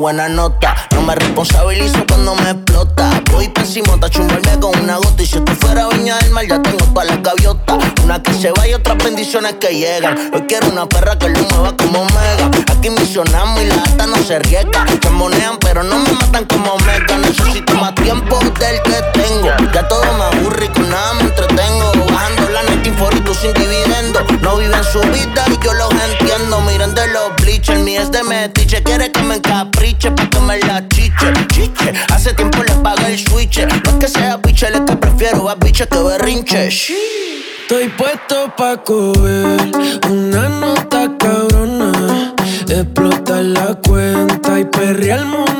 buena 0.00 0.28
nota. 0.30 0.74
No 0.94 1.02
me 1.02 1.14
responsabilizo 1.14 2.04
cuando 2.08 2.34
me 2.34 2.50
explota. 2.50 3.22
Voy 3.30 3.48
pésimo, 3.48 3.98
chumbarme 4.08 4.58
con 4.58 4.76
una 4.80 4.96
gota. 4.96 5.22
Y 5.22 5.26
si 5.26 5.36
esto 5.36 5.54
fuera 5.56 5.86
viña 5.88 6.16
del 6.18 6.30
mar, 6.30 6.46
ya 6.48 6.60
tengo 6.62 6.84
todas 6.86 7.06
las 7.06 7.22
gaviotas. 7.22 7.84
Una 8.02 8.22
que 8.22 8.32
se 8.32 8.50
va 8.50 8.66
y 8.66 8.72
otras 8.72 8.96
bendiciones 9.04 9.54
que 9.60 9.68
llegan. 9.68 10.16
Hoy 10.32 10.42
quiero 10.48 10.68
una 10.68 10.88
perra 10.88 11.18
que 11.18 11.28
lo 11.28 11.40
mueva 11.40 11.76
como 11.76 12.04
mega. 12.06 12.50
Aquí 12.72 12.88
misionamos 12.90 13.62
y 13.62 13.66
la 13.66 13.74
alta 13.74 14.06
no 14.06 14.16
se 14.16 14.38
riega. 14.38 14.86
Se 15.02 15.10
monean, 15.10 15.58
pero 15.58 15.82
no 15.82 15.98
me 15.98 16.12
matan 16.12 16.46
como 16.46 16.76
mega. 16.78 17.18
Necesito 17.18 17.74
más 17.74 17.94
tiempo 17.94 18.38
del 18.58 18.82
que 18.82 19.20
tengo. 19.20 19.50
Ya 19.74 19.86
todo 19.86 20.02
me 20.16 20.38
aburre 20.38 20.64
y 20.64 20.68
con 20.68 20.88
nada 20.88 21.14
me 21.14 21.22
entretengo. 21.24 22.09
Y 22.90 23.20
tú 23.20 23.34
sin 23.34 23.52
dividendo. 23.54 24.20
No 24.42 24.56
viven 24.56 24.84
su 24.84 25.00
vida 25.00 25.44
y 25.48 25.64
yo 25.64 25.72
los 25.74 25.90
entiendo. 25.92 26.60
Miren 26.62 26.94
de 26.94 27.06
los 27.08 27.34
bleachers, 27.36 27.80
mi 27.80 27.96
es 27.96 28.10
de 28.10 28.22
metiche. 28.24 28.82
Quiere 28.82 29.10
que 29.12 29.22
me 29.22 29.36
encapriche 29.36 30.10
pa' 30.10 30.28
que 30.28 30.40
me 30.40 30.58
la 30.60 30.86
chiche. 30.88 31.32
Chiche, 31.52 31.92
hace 32.12 32.34
tiempo 32.34 32.62
le 32.62 32.74
pagué 32.82 33.14
el 33.14 33.18
switch. 33.18 33.60
No 33.60 33.74
es 33.74 33.94
que 34.00 34.08
sea 34.08 34.36
biche, 34.38 34.68
es 34.68 34.80
que 34.80 34.96
prefiero 34.96 35.48
a 35.48 35.54
biche 35.54 35.86
que 35.86 35.98
berrinche. 35.98 36.68
Estoy 36.68 37.88
puesto 37.90 38.52
pa' 38.56 38.82
coger 38.82 39.70
una 40.08 40.48
nota 40.48 41.08
cabrona, 41.16 42.34
explotar 42.68 43.44
la 43.44 43.74
cuenta 43.86 44.58
y 44.58 44.64
perrearme 44.64 45.36
una 45.36 45.59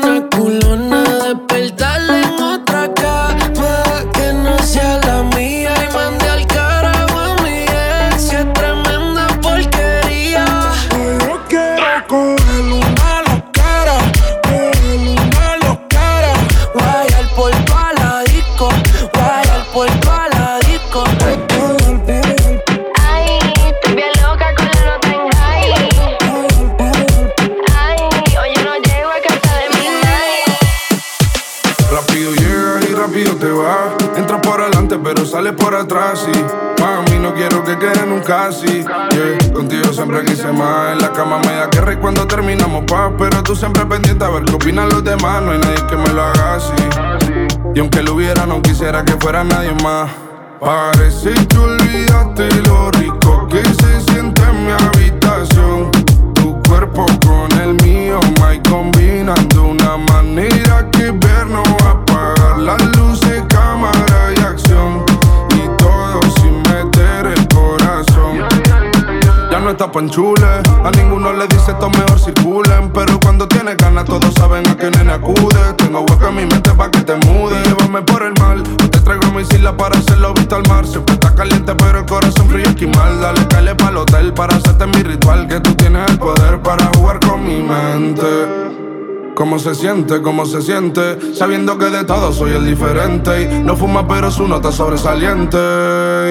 sale 35.41 35.53
por 35.53 35.73
atrás 35.73 36.27
y 36.27 36.81
mami 36.81 37.17
no 37.17 37.33
quiero 37.33 37.63
que 37.63 37.75
quede 37.79 38.05
nunca 38.05 38.45
así. 38.45 38.83
Yeah. 38.83 39.53
Contigo 39.53 39.91
siempre 39.91 40.23
quise 40.23 40.51
más, 40.51 40.91
en 40.91 40.99
la 40.99 41.11
cama 41.11 41.39
me 41.39 41.53
da 41.53 41.67
que 41.67 41.97
cuando 41.97 42.27
terminamos 42.27 42.83
paz, 42.85 43.11
pero 43.17 43.41
tú 43.41 43.55
siempre 43.55 43.83
pendiente 43.87 44.23
a 44.23 44.29
ver 44.29 44.43
qué 44.43 44.53
opinan 44.53 44.89
los 44.89 45.03
demás, 45.03 45.41
no 45.41 45.51
hay 45.51 45.57
nadie 45.57 45.83
que 45.87 45.95
me 45.95 46.09
lo 46.09 46.21
haga 46.21 46.55
así. 46.55 46.73
Y 47.73 47.79
aunque 47.79 48.03
lo 48.03 48.13
hubiera, 48.13 48.45
no 48.45 48.61
quisiera 48.61 49.03
que 49.03 49.13
fuera 49.13 49.43
nadie 49.43 49.73
más. 49.83 50.11
Parece 50.59 51.33
que 51.47 51.57
olvidaste 51.57 52.47
lo 52.67 52.91
rico 52.91 53.47
que 53.47 53.63
se 53.63 54.01
siente 54.11 54.43
en 54.43 54.65
mi 54.65 54.71
habitación. 54.71 55.89
Tu 56.35 56.61
cuerpo 56.69 57.07
con 57.25 57.51
el 57.59 57.73
mío, 57.83 58.19
my 58.39 58.61
combinando 58.69 59.63
una 59.63 59.97
manera 59.97 60.87
que 60.91 61.09
ver 61.09 61.47
no 61.47 61.63
apagar 61.89 62.59
las 62.59 62.83
luces, 62.95 63.43
no 69.71 69.85
está 69.85 70.83
a 70.83 70.91
ninguno 70.91 71.31
le 71.31 71.47
dice 71.47 71.71
esto 71.71 71.89
mejor 71.89 72.19
circulen. 72.19 72.91
Pero 72.93 73.19
cuando 73.19 73.47
tiene 73.47 73.75
ganas, 73.75 74.05
todos 74.05 74.33
saben 74.33 74.67
a 74.67 74.75
qué 74.75 74.89
nene 74.91 75.13
acude. 75.13 75.73
Tengo 75.77 76.01
hueco 76.01 76.27
en 76.27 76.35
mi 76.35 76.45
mente 76.45 76.71
pa' 76.71 76.91
que 76.91 77.01
te 77.01 77.15
mude. 77.15 77.55
Llévame 77.63 78.01
por 78.01 78.23
el 78.23 78.33
mal, 78.39 78.63
te 78.63 78.99
traigo 78.99 79.31
mi 79.31 79.41
isla 79.41 79.75
para 79.75 79.97
hacerlo 79.97 80.33
visto 80.33 80.55
al 80.55 80.67
mar. 80.67 80.85
Siempre 80.85 81.13
está 81.13 81.33
caliente, 81.33 81.73
pero 81.75 81.99
el 81.99 82.05
corazón 82.05 82.49
frío 82.49 82.65
esquimal. 82.65 83.21
Dale, 83.21 83.47
calle 83.47 83.75
pa'l 83.75 83.97
hotel 83.97 84.33
para 84.33 84.55
hacerte 84.55 84.87
mi 84.87 85.03
ritual. 85.03 85.47
Que 85.47 85.59
tú 85.61 85.73
tienes 85.75 86.09
el 86.09 86.19
poder 86.19 86.61
para 86.61 86.89
jugar 86.95 87.19
con 87.19 87.45
mi 87.45 87.61
mente. 87.61 88.71
¿Cómo 89.35 89.57
se 89.57 89.73
siente? 89.73 90.21
¿Cómo 90.21 90.45
se 90.45 90.61
siente? 90.61 91.33
Sabiendo 91.33 91.77
que 91.77 91.85
de 91.85 92.03
todo 92.03 92.33
soy 92.33 92.51
el 92.51 92.65
diferente. 92.65 93.43
Y 93.43 93.63
no 93.63 93.77
fuma, 93.77 94.05
pero 94.07 94.29
su 94.29 94.47
nota 94.47 94.71
sobresaliente. 94.71 95.57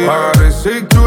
Parece 0.07 0.87
que 0.87 0.99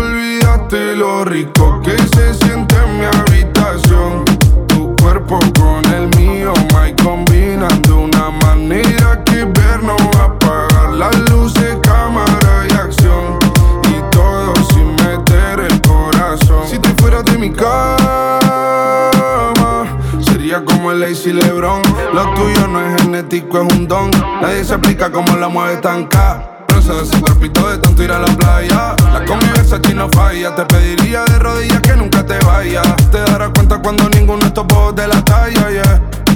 olvidaste 0.44 0.96
lo 0.96 1.26
rico 1.26 1.82
que 1.82 1.98
se 1.98 2.34
siente 2.34 2.76
en 2.76 3.00
mi 3.00 3.06
habitación. 3.06 4.26
Tu 4.68 4.96
cuerpo 5.02 5.40
con 5.60 5.86
el 5.94 6.08
mío, 6.18 6.54
my 6.74 6.94
combinando 7.04 8.02
una 8.02 8.30
manera 8.46 9.24
que 9.24 9.46
ver 9.46 9.84
no 9.84 9.96
va 10.16 10.22
a 10.22 10.26
apagar 10.26 10.94
las 10.94 11.18
luces, 11.32 11.78
cámara 11.82 12.68
y 12.70 12.74
acción. 12.74 13.40
Y 13.90 14.02
todo 14.12 14.54
sin 14.74 14.96
meter 14.96 15.60
el 15.60 15.82
corazón. 15.82 16.68
Si 16.68 16.78
te 16.80 16.90
fueras 17.02 17.26
de 17.26 17.38
mi 17.38 17.52
cama, 17.52 18.40
sería 20.22 20.64
como 20.64 20.92
el 20.92 21.00
Lazy 21.00 21.34
Lebron. 21.34 21.82
Lo 22.14 22.34
tuyo 22.34 22.68
no 22.68 22.82
es 22.82 23.02
genético, 23.02 23.62
es 23.62 23.74
un 23.74 23.88
don. 23.88 24.12
Nadie 24.42 24.64
se 24.64 24.74
explica 24.74 25.12
cómo 25.12 25.36
la 25.38 25.48
mueve 25.48 25.78
tan 25.78 26.08
ca 26.86 26.94
de 26.94 27.04
ese 27.04 27.20
cuerpito 27.20 27.70
de 27.70 27.78
tanto 27.78 28.04
ir 28.04 28.12
a 28.12 28.20
la 28.20 28.28
playa. 28.36 28.96
La 29.12 29.26
convivencia 29.26 29.78
aquí 29.78 29.94
no 29.94 30.10
falla. 30.10 30.56
Te 30.56 30.66
pediría 30.66 31.24
de 31.26 31.40
rodillas 31.40 31.82
que 31.82 31.96
nunca 31.96 32.26
te 32.26 32.38
vayas. 32.46 32.86
Te 33.12 33.20
darás 33.20 33.50
cuenta 33.54 33.82
cuando 33.82 34.10
ninguno 34.10 34.46
estos 34.46 34.66
de 34.96 35.08
la 35.08 35.24
talla. 35.24 35.64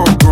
Oh. 0.00 0.27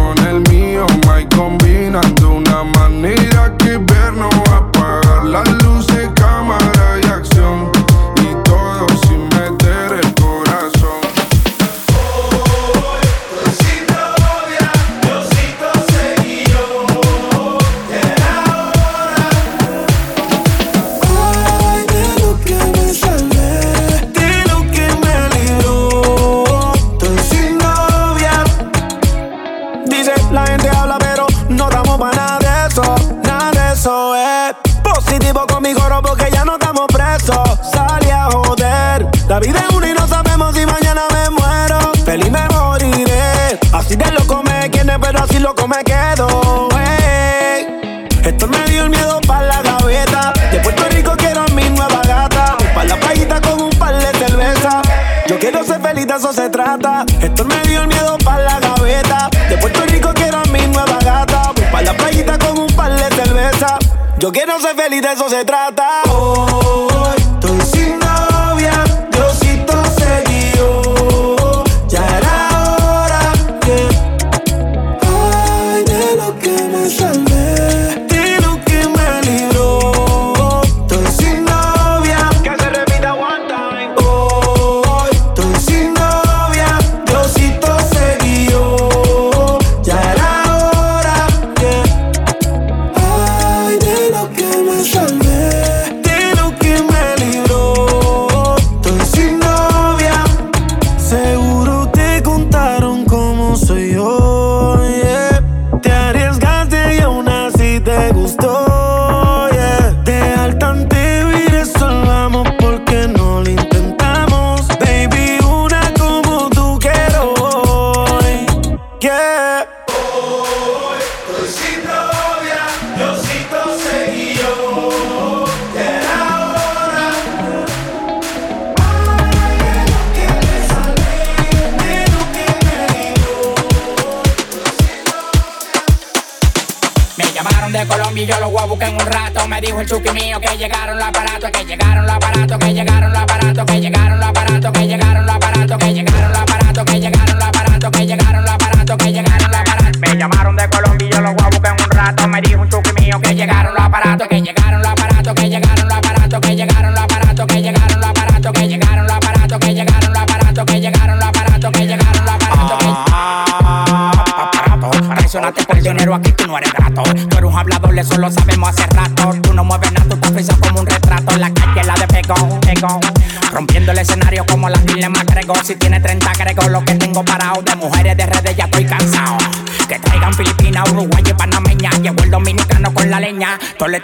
Esto 56.77 57.43
me 57.47 57.59
dio 57.63 57.81
el 57.81 57.89
miedo 57.89 58.19
para 58.23 58.43
la 58.43 58.61
gaveta. 58.61 59.31
De 59.49 59.57
Puerto 59.57 59.81
Rico 59.87 60.13
quiero 60.15 60.37
a 60.37 60.45
mi 60.53 60.61
nueva 60.67 60.99
gata. 61.03 61.51
Para 61.73 61.85
la 61.85 61.95
playita 61.95 62.39
con 62.39 62.59
un 62.59 62.67
par 62.77 62.93
de 62.93 63.17
cerveza. 63.17 63.79
Yo 64.19 64.31
quiero 64.31 64.61
ser 64.61 64.77
feliz, 64.77 65.01
de 65.01 65.13
eso 65.13 65.27
se 65.31 65.43
trata. 65.47 66.03
Hoy 66.11 66.46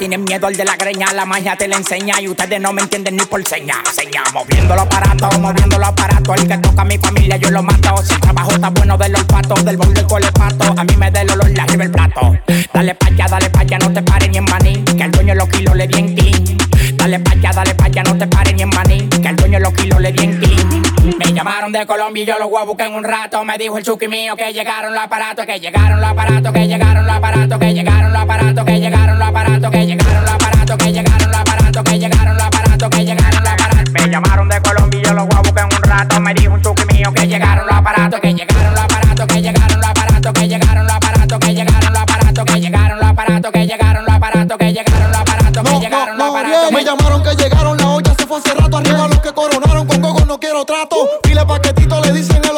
tienen 0.02 0.24
miedo 0.24 0.48
al 0.48 0.56
de 0.56 0.64
la 0.64 0.74
greña. 0.74 1.12
La 1.12 1.24
magia 1.24 1.54
te 1.54 1.68
la 1.68 1.76
enseña 1.76 2.20
y 2.20 2.26
ustedes 2.26 2.60
no 2.60 2.72
me 2.72 2.82
entienden 2.82 3.14
ni 3.14 3.24
por 3.24 3.40
seña. 3.46 3.76
Seña, 3.94 4.24
moviendo 4.34 4.74
los 4.74 4.84
aparatos, 4.84 5.38
moviendo. 5.38 5.72
El 6.34 6.48
que 6.48 6.58
toca 6.58 6.82
a 6.82 6.84
mi 6.84 6.98
familia, 6.98 7.36
yo 7.36 7.50
lo 7.50 7.62
mato. 7.62 7.96
Si 8.02 8.12
el 8.12 8.20
trabajo 8.20 8.50
está 8.50 8.70
bueno 8.70 8.98
del 8.98 9.14
olfato, 9.14 9.54
del 9.62 9.76
bol 9.76 9.94
del 9.94 10.06
colepato. 10.06 10.74
A 10.76 10.82
mí 10.82 10.96
me 10.96 11.08
da 11.10 11.20
el 11.20 11.30
olor, 11.30 11.50
la 11.50 11.62
arriba 11.62 11.84
el 11.84 11.90
plato. 11.92 12.36
Dale 12.72 12.94
pa' 12.96 13.06
allá, 13.06 13.26
dale 13.28 13.50
pa' 13.50 13.60
allá, 13.60 13.78
no 13.78 13.92
te 13.92 14.02
pares 14.02 14.28
ni 14.28 14.38
en 14.38 14.44
maní. 14.44 14.82
Que 14.82 15.02
al 15.04 15.12
dueño 15.12 15.34
los 15.36 15.48
kilos 15.50 15.76
le 15.76 15.86
bien 15.86 16.16
clean. 16.16 16.58
Dale 16.96 17.20
pa' 17.20 17.32
allá, 17.32 17.50
dale 17.52 17.74
pa' 17.76 17.84
allá, 17.84 18.02
no 18.02 18.18
te 18.18 18.26
pares 18.26 18.54
ni 18.54 18.62
en 18.62 18.70
maní. 18.70 19.08
Que 19.08 19.28
al 19.28 19.36
dueño 19.36 19.60
los 19.60 19.72
kilos 19.74 20.00
le 20.00 20.10
bien 20.10 20.36
clean. 20.40 20.61
Me 21.02 21.32
llamaron 21.32 21.72
de 21.72 21.84
Colombia 21.84 22.22
y 22.22 22.26
yo 22.26 22.38
los 22.38 22.48
voy 22.48 22.62
a 22.62 22.64
buscar 22.64 22.86
en 22.86 22.94
un 22.94 23.02
rato. 23.02 23.44
Me 23.44 23.58
dijo 23.58 23.76
el 23.76 23.82
chuki 23.82 24.06
mío 24.06 24.36
que 24.36 24.52
llegaron 24.52 24.94
los 24.94 25.02
aparatos, 25.02 25.44
que 25.44 25.58
llegaron 25.58 26.00
los 26.00 26.08
aparatos, 26.08 26.52
que 26.52 26.68
llegaron 26.68 27.04
los 27.04 27.16
aparatos, 27.16 27.58
que 27.58 27.74
llegaron 27.74 28.12
los 28.12 28.22
aparatos, 28.22 28.64
que 28.64 28.78
llegaron 28.78 29.18
los 29.18 29.28
aparatos, 29.28 29.70
que 29.72 29.86
llegaron 29.86 30.22
los 30.24 30.30
aparatos, 30.30 30.76
que 30.78 30.92
llegaron 30.92 31.30
los 31.30 31.40
aparatos, 31.40 31.82
que 31.82 31.98
llegaron 31.98 32.36
los 32.36 32.46
aparatos, 32.46 32.90
que 32.90 33.04
llegaron 33.04 33.42
los 33.42 33.52
aparatos. 33.52 33.92
Me 33.92 34.08
llamaron 34.08 34.48
de 34.48 34.62
Colombia 34.62 35.00
y 35.00 35.04
yo 35.04 35.12
los 35.12 35.26
voy 35.26 35.36
a 35.36 35.40
buscar 35.40 35.68
en 35.68 35.76
un 35.76 35.82
rato. 35.82 36.20
Me 36.20 36.34
dijo 36.34 36.54
un 36.54 36.62
chuki 36.62 36.94
mío 36.94 37.12
que 37.12 37.26
llegaron 37.26 37.66
los 37.66 37.76
aparatos, 37.76 38.20
que 38.20 38.34
llegaron 38.34 38.72
los 38.72 38.84
aparatos, 38.84 39.26
que 39.26 39.42
llegaron 39.42 39.80
los 39.80 39.90
aparatos, 39.90 40.32
que 40.32 40.48
llegaron 40.48 40.86
los 40.86 40.94
aparatos, 40.94 41.38
que 41.40 41.52
llegaron 41.54 41.94
los 41.96 42.02
aparatos, 42.02 42.46
que 42.46 42.60
llegaron 42.60 42.98
los 43.00 43.08
aparatos, 43.08 43.50
que 43.52 43.66
llegaron 43.66 44.04
los 44.04 44.14
aparatos, 44.14 44.56
que 44.58 44.72
llegaron 44.72 45.10
los 45.10 45.20
aparatos, 45.20 45.62
que 45.64 45.80
llegaron 45.80 46.16
los 46.16 46.28
aparatos. 46.28 46.72
Me 46.72 46.84
llamaron 46.84 47.22
que 47.24 47.34
llegaron, 47.34 47.76
la 47.76 47.88
olla 47.88 48.14
se 48.16 48.26
fue 48.26 48.38
hace 48.38 48.54
rato. 48.54 48.76
Arriba 48.76 49.08
los 49.08 49.20
que 49.20 49.32
coronaron, 49.32 49.86
no 50.32 50.38
quiero 50.38 50.64
trato. 50.64 50.96
File 51.24 51.44
paquetito, 51.44 52.00
le 52.00 52.12
dicen 52.12 52.51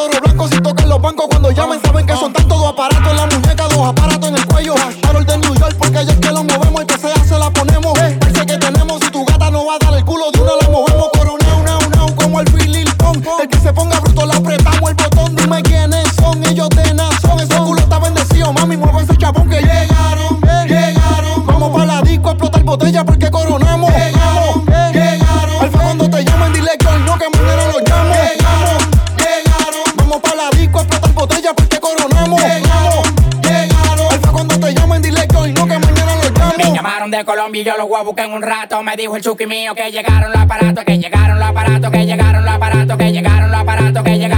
de 37.19 37.25
Colombia 37.25 37.63
y 37.63 37.65
yo 37.65 37.77
los 37.77 37.89
voy 37.89 38.01
a 38.19 38.25
en 38.25 38.33
un 38.33 38.43
rato. 38.43 38.83
Me 38.83 38.97
dijo 38.97 39.17
el 39.17 39.23
chuki 39.23 39.47
mío 39.47 39.75
que 39.75 39.91
llegaron 39.91 40.33
los 40.33 40.41
aparatos, 40.41 40.85
que 40.85 40.99
llegaron 40.99 41.39
los 41.39 41.49
aparatos, 41.49 41.91
que 41.91 42.07
llegaron 42.07 42.45
los 42.45 42.55
aparatos, 42.55 42.97
que 42.97 43.13
llegaron 43.13 43.51
los 43.51 43.61
aparatos, 43.61 44.03
que 44.03 44.19
llegaron 44.19 44.34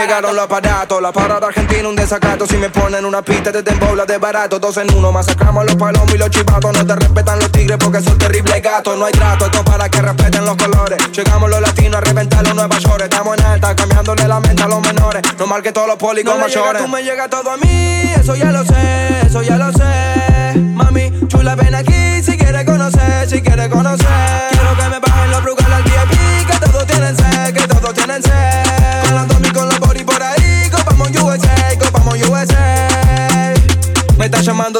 llegaron 0.00 0.34
los 0.34 0.44
aparatos. 0.44 1.02
La 1.02 1.12
parada 1.12 1.46
argentina, 1.48 1.88
un 1.88 1.96
desacato. 1.96 2.46
Si 2.46 2.56
me 2.56 2.70
ponen 2.70 3.04
una 3.04 3.22
pista, 3.22 3.52
te 3.52 3.74
bola 3.74 4.06
de 4.06 4.18
barato. 4.18 4.58
Dos 4.58 4.76
en 4.78 4.92
uno, 4.94 5.12
masacramos 5.12 5.62
a 5.62 5.64
los 5.66 5.76
palomos 5.76 6.14
y 6.14 6.18
los 6.18 6.30
chivatos. 6.30 6.72
No 6.72 6.86
te 6.86 6.94
respetan 6.96 7.38
los 7.38 7.50
tigres 7.52 7.78
porque 7.78 8.00
son 8.00 8.18
terribles 8.18 8.62
gatos. 8.62 8.98
No 8.98 9.04
hay 9.06 9.12
trato, 9.12 9.46
esto 9.46 9.64
para 9.64 9.88
que 9.88 10.00
respeten 10.02 10.44
los 10.44 10.56
colores. 10.56 10.98
Llegamos 11.12 11.50
los 11.50 11.60
latinos 11.60 11.96
a 11.96 12.00
reventar 12.00 12.44
los 12.46 12.54
Nueva 12.54 12.78
York. 12.78 13.02
Estamos 13.02 13.38
en 13.38 13.44
alta, 13.44 13.76
cambiándole 13.76 14.26
la 14.26 14.40
mente 14.40 14.62
a 14.62 14.68
los 14.68 14.80
menores. 14.80 15.22
No 15.38 15.46
mal 15.46 15.62
que 15.62 15.72
todos 15.72 15.86
los 15.86 15.96
pólicos 15.96 16.34
No 16.34 16.46
le 16.46 16.48
llega, 16.48 16.60
mayores. 16.60 16.82
tú 16.82 16.88
me 16.88 17.02
llega 17.02 17.28
todo 17.28 17.50
a 17.50 17.56
mí, 17.56 18.12
eso 18.18 18.34
ya 18.36 18.50
lo 18.52 18.64
sé, 18.64 19.26
eso 19.26 19.42
ya 19.42 19.56
lo 19.56 19.72
sé. 19.72 20.58
Mami, 20.58 21.12
chula, 21.28 21.54
ven 21.54 21.74
aquí 21.74 22.22
si 22.22 22.36
quieres 22.36 22.64
conocer, 22.64 23.28
si 23.28 23.42
quieres 23.42 23.68
conocer. 23.68 24.06
Quiero 24.50 24.76
que 24.76 24.88
me 24.88 25.00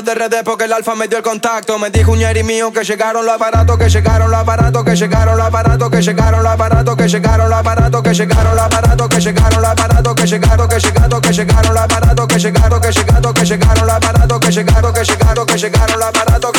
de 0.05 0.15
redes 0.15 0.43
porque 0.45 0.65
el 0.65 0.73
alfa 0.73 0.95
me 0.95 1.09
dio 1.09 1.19
el 1.19 1.25
contacto. 1.25 1.79
Me 1.79 1.91
dijo 1.91 2.13
un 2.13 2.19
ñeri 2.19 2.43
mío 2.43 2.73
que 2.73 2.85
llegaron 2.85 3.25
los 3.25 3.35
aparatos, 3.35 3.79
que 3.79 3.89
llegaron 3.89 4.31
los 4.31 4.41
aparatos, 4.41 4.85
que 4.85 4.97
llegaron 4.97 5.37
los 5.37 5.47
aparatos, 5.47 5.91
que 5.91 6.01
llegaron 6.01 6.43
los 6.43 6.53
aparatos, 6.53 6.97
que 6.97 7.09
llegaron 7.09 7.51
los 7.51 7.59
aparatos, 7.59 7.99
que 8.09 8.15
llegaron 8.15 8.57
los 8.57 8.65
aparatos, 8.65 9.09
que 9.09 9.21
llegaron 9.21 9.63
los 9.63 9.71
aparatos, 9.71 10.15
que 10.15 10.27
llegaron, 10.27 10.69
que 10.69 10.79
llegaron, 10.81 11.21
que 11.21 11.33
llegaron 11.33 11.75
los 11.75 11.83
aparatos, 11.83 12.27
que 12.27 12.39
llegaron, 12.39 12.81
que 12.81 12.93
llegaron, 12.93 13.35
que 13.35 13.45
llegaron 13.45 13.87
los 13.87 13.97
aparatos, 13.97 14.41
que 14.41 14.51
llegaron, 14.53 14.95
que 14.95 15.05
llegaron, 15.05 15.47
que 15.47 15.59
llegaron 15.59 15.99
los 15.99 16.09
aparatos. 16.09 16.53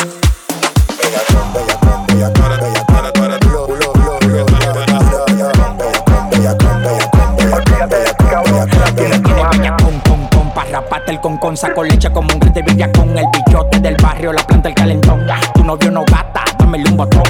El 11.12 11.20
con 11.20 11.36
con 11.36 11.56
saco 11.56 11.84
leche 11.84 12.10
como 12.10 12.28
un 12.32 12.40
grito 12.40 12.60
de 12.60 12.92
con 12.92 13.16
el 13.18 13.26
bichote 13.32 13.80
del 13.80 13.96
barrio, 13.96 14.32
la 14.32 14.42
planta 14.46 14.70
el 14.70 14.74
calentón. 14.74 15.26
Tu 15.54 15.62
novio 15.62 15.90
no 15.90 16.04
gata, 16.04 16.42
dámele 16.58 16.88
un 16.88 16.96
botón. 16.96 17.22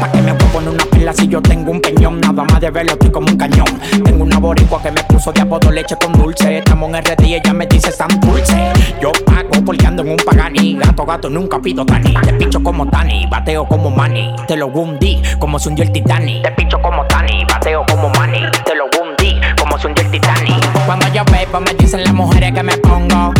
Pa' 0.00 0.10
que 0.10 0.22
me 0.22 0.32
puedo 0.34 0.60
en 0.60 0.68
una 0.68 0.84
pila 0.86 1.12
si 1.12 1.28
yo 1.28 1.42
tengo 1.42 1.70
un 1.70 1.80
peñón. 1.80 2.18
Nada 2.20 2.44
más 2.44 2.60
de 2.60 2.70
verlo 2.70 2.92
estoy 2.92 3.10
como 3.10 3.26
un 3.26 3.36
cañón. 3.36 3.66
Tengo 4.04 4.24
una 4.24 4.38
boricua 4.38 4.80
que 4.82 4.90
me 4.90 5.02
puso 5.04 5.32
de 5.32 5.42
apodo 5.42 5.70
leche 5.70 5.96
con 5.96 6.12
dulce. 6.14 6.58
Estamos 6.58 6.88
en 6.88 7.04
RD 7.04 7.24
y 7.26 7.34
ella 7.34 7.52
me 7.52 7.66
dice 7.66 7.92
San 7.92 8.08
Dulce. 8.20 8.72
Yo 9.02 9.12
pago 9.26 9.64
porque 9.64 9.84
en 9.84 9.98
un 9.98 10.16
pagani. 10.16 10.78
Gato, 10.78 11.04
gato, 11.04 11.28
nunca 11.28 11.58
pido 11.58 11.84
tani. 11.84 12.14
Te 12.14 12.32
picho 12.34 12.62
como 12.62 12.86
Tani, 12.86 13.26
bateo 13.26 13.66
como 13.66 13.90
Manny. 13.90 14.34
Te 14.48 14.56
lo 14.56 14.68
hundí 14.68 15.20
como 15.38 15.58
se 15.58 15.68
hundió 15.68 15.84
el 15.84 15.92
Titanic. 15.92 16.42
Te 16.42 16.52
picho 16.52 16.80
como 16.80 17.04
Tani, 17.04 17.44
bateo 17.44 17.84
como 17.86 18.08
Manny. 18.10 18.40
Te 18.64 18.74
lo 18.74 18.86
hundí 18.86 19.38
como 19.58 19.78
se 19.78 19.88
hundió 19.88 20.04
el 20.04 20.10
Titanic. 20.10 20.75
Cuando 20.86 21.08
yo 21.08 21.24
bebo 21.24 21.60
me 21.60 21.74
dicen 21.74 22.04
las 22.04 22.14
mujeres 22.14 22.52
que 22.52 22.62
me 22.62 22.78
pongo. 22.78 23.32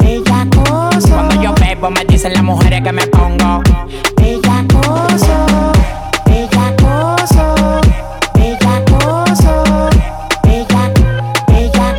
Bella 0.00 0.46
cosa. 0.50 1.08
Cuando 1.08 1.40
yo 1.40 1.54
bebo 1.54 1.90
me 1.90 2.04
dicen 2.04 2.32
las 2.32 2.42
mujeres 2.42 2.82
que 2.82 2.90
me 2.92 3.06
pongo. 3.06 3.62
Bella 4.16 4.64
cosa. 4.68 5.72
Bella 6.26 6.74
cosa. 6.76 7.80
Bella 8.34 8.84
cosa. 8.84 9.90
Bella, 10.42 10.90
bella, 11.46 11.96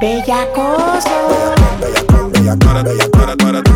bella 0.00 0.46
cosa. 0.54 1.10
Bella, 1.80 2.04
bella, 2.06 2.54
bella, 2.54 2.54
bella, 2.54 2.82
bella, 2.82 3.34
bella, 3.34 3.62
bella 3.62 3.75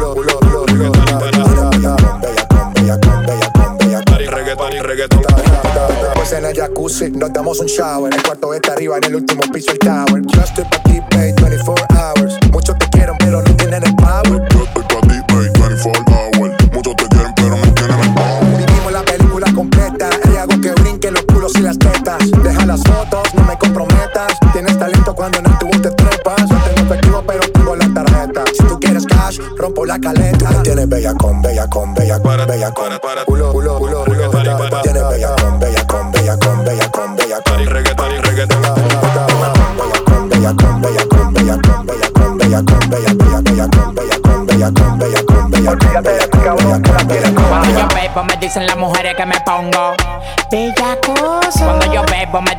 Pues 6.20 6.32
en 6.32 6.44
el 6.44 6.54
jacuzzi 6.54 7.10
nos 7.12 7.32
damos 7.32 7.60
un 7.60 7.66
shower. 7.66 8.12
El 8.14 8.22
cuarto 8.22 8.52
está 8.52 8.74
arriba, 8.74 8.98
en 8.98 9.04
el 9.04 9.14
último 9.16 9.40
piso 9.54 9.72
el 9.72 9.78
tower. 9.78 10.22
Yo 10.26 10.42
estoy 10.42 10.64
pa' 10.64 10.82
ti, 10.82 11.00
babe, 11.12 11.32
24 11.32 11.86
hours. 11.96 12.19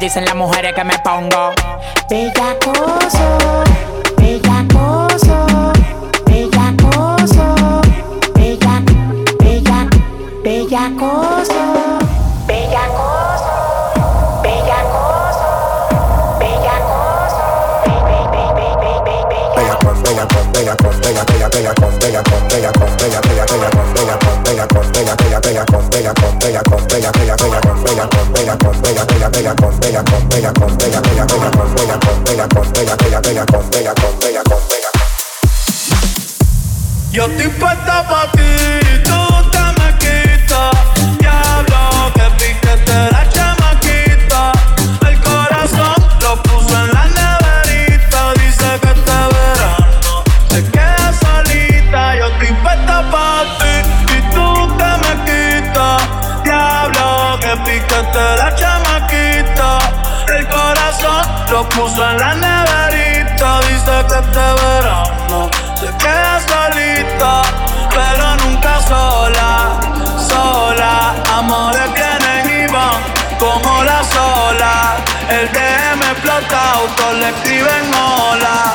Dicen 0.01 0.25
las 0.25 0.35
mujeres 0.35 0.73
que 0.73 0.83
me 0.83 0.97
pongo. 0.99 1.53
Bellacoso 2.09 3.61
puso 61.69 62.09
en 62.09 62.17
la 62.17 62.33
neverita. 62.33 63.59
Dice 63.61 64.05
que 64.07 64.19
este 64.19 64.45
verano 64.63 65.49
se 65.79 65.87
queda 65.97 66.39
solita, 66.39 67.41
pero 67.89 68.35
nunca 68.43 68.81
sola, 68.81 69.79
sola. 70.29 71.15
Amores 71.37 71.93
vienen 71.93 72.67
y 72.67 72.71
van 72.71 73.01
como 73.39 73.83
la 73.83 74.03
sola. 74.03 74.97
El 75.29 75.51
DM 75.51 76.01
explota, 76.11 76.73
auto 76.73 77.13
le 77.13 77.29
escriben 77.29 77.93
hola. 77.93 78.73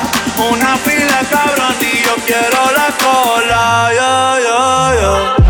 Una 0.50 0.76
fila 0.78 1.20
cabrón 1.30 1.76
y 1.80 2.02
yo 2.04 2.14
quiero 2.26 2.70
la 2.72 2.88
cola. 3.04 3.90
Yo, 3.94 4.40
yo, 4.40 5.00
yo. 5.00 5.45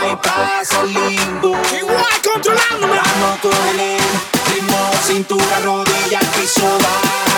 bypass 0.00 0.72
el 0.82 0.92
limbo. 0.92 1.56
Igual 1.78 2.22
controlándome. 2.22 2.96
Vamos 2.96 3.40
todo 3.40 3.52
el 3.70 3.98
ritmo, 4.54 4.90
cintura, 5.06 5.60
rodilla, 5.62 6.20
piso, 6.34 6.62
va. 6.82 7.33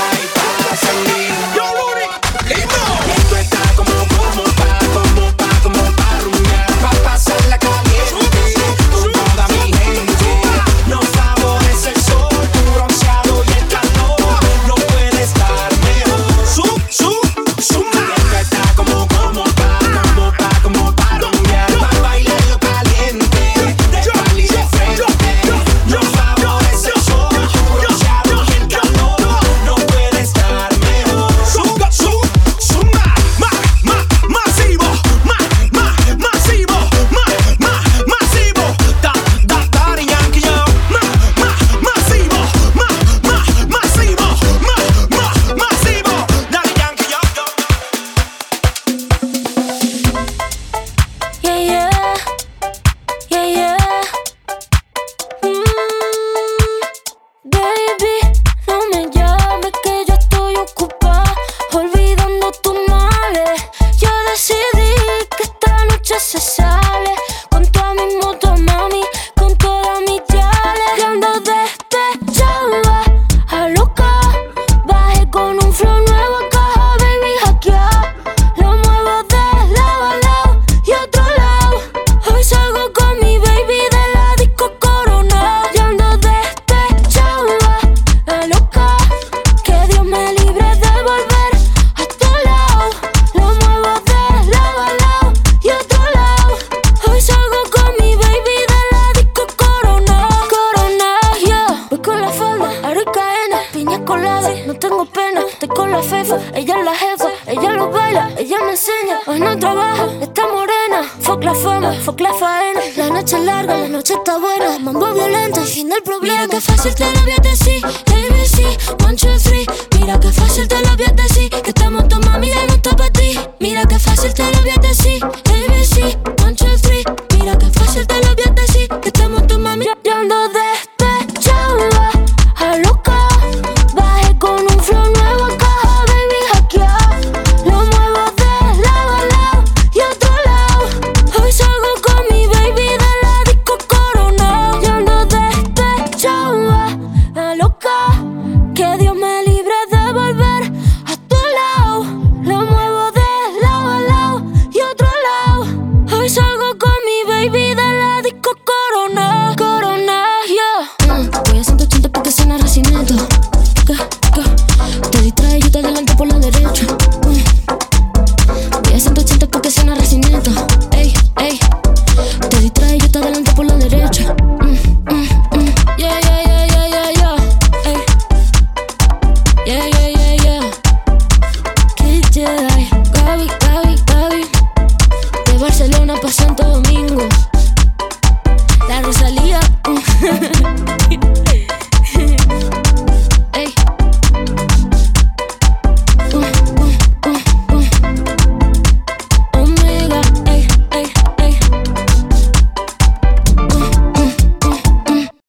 noche 114.06 114.14
está 114.14 114.38
buena, 114.38 114.78
mambo 114.78 115.12
violento, 115.12 115.64
fin 115.64 115.88
del 115.88 116.02
problema. 116.02 116.42
Mira 116.42 116.48
que 116.48 116.60
fácil 116.60 116.94
te 116.94 117.12
lo 117.12 117.20
voy 117.22 117.32
a 117.32 117.42
decir, 117.42 117.82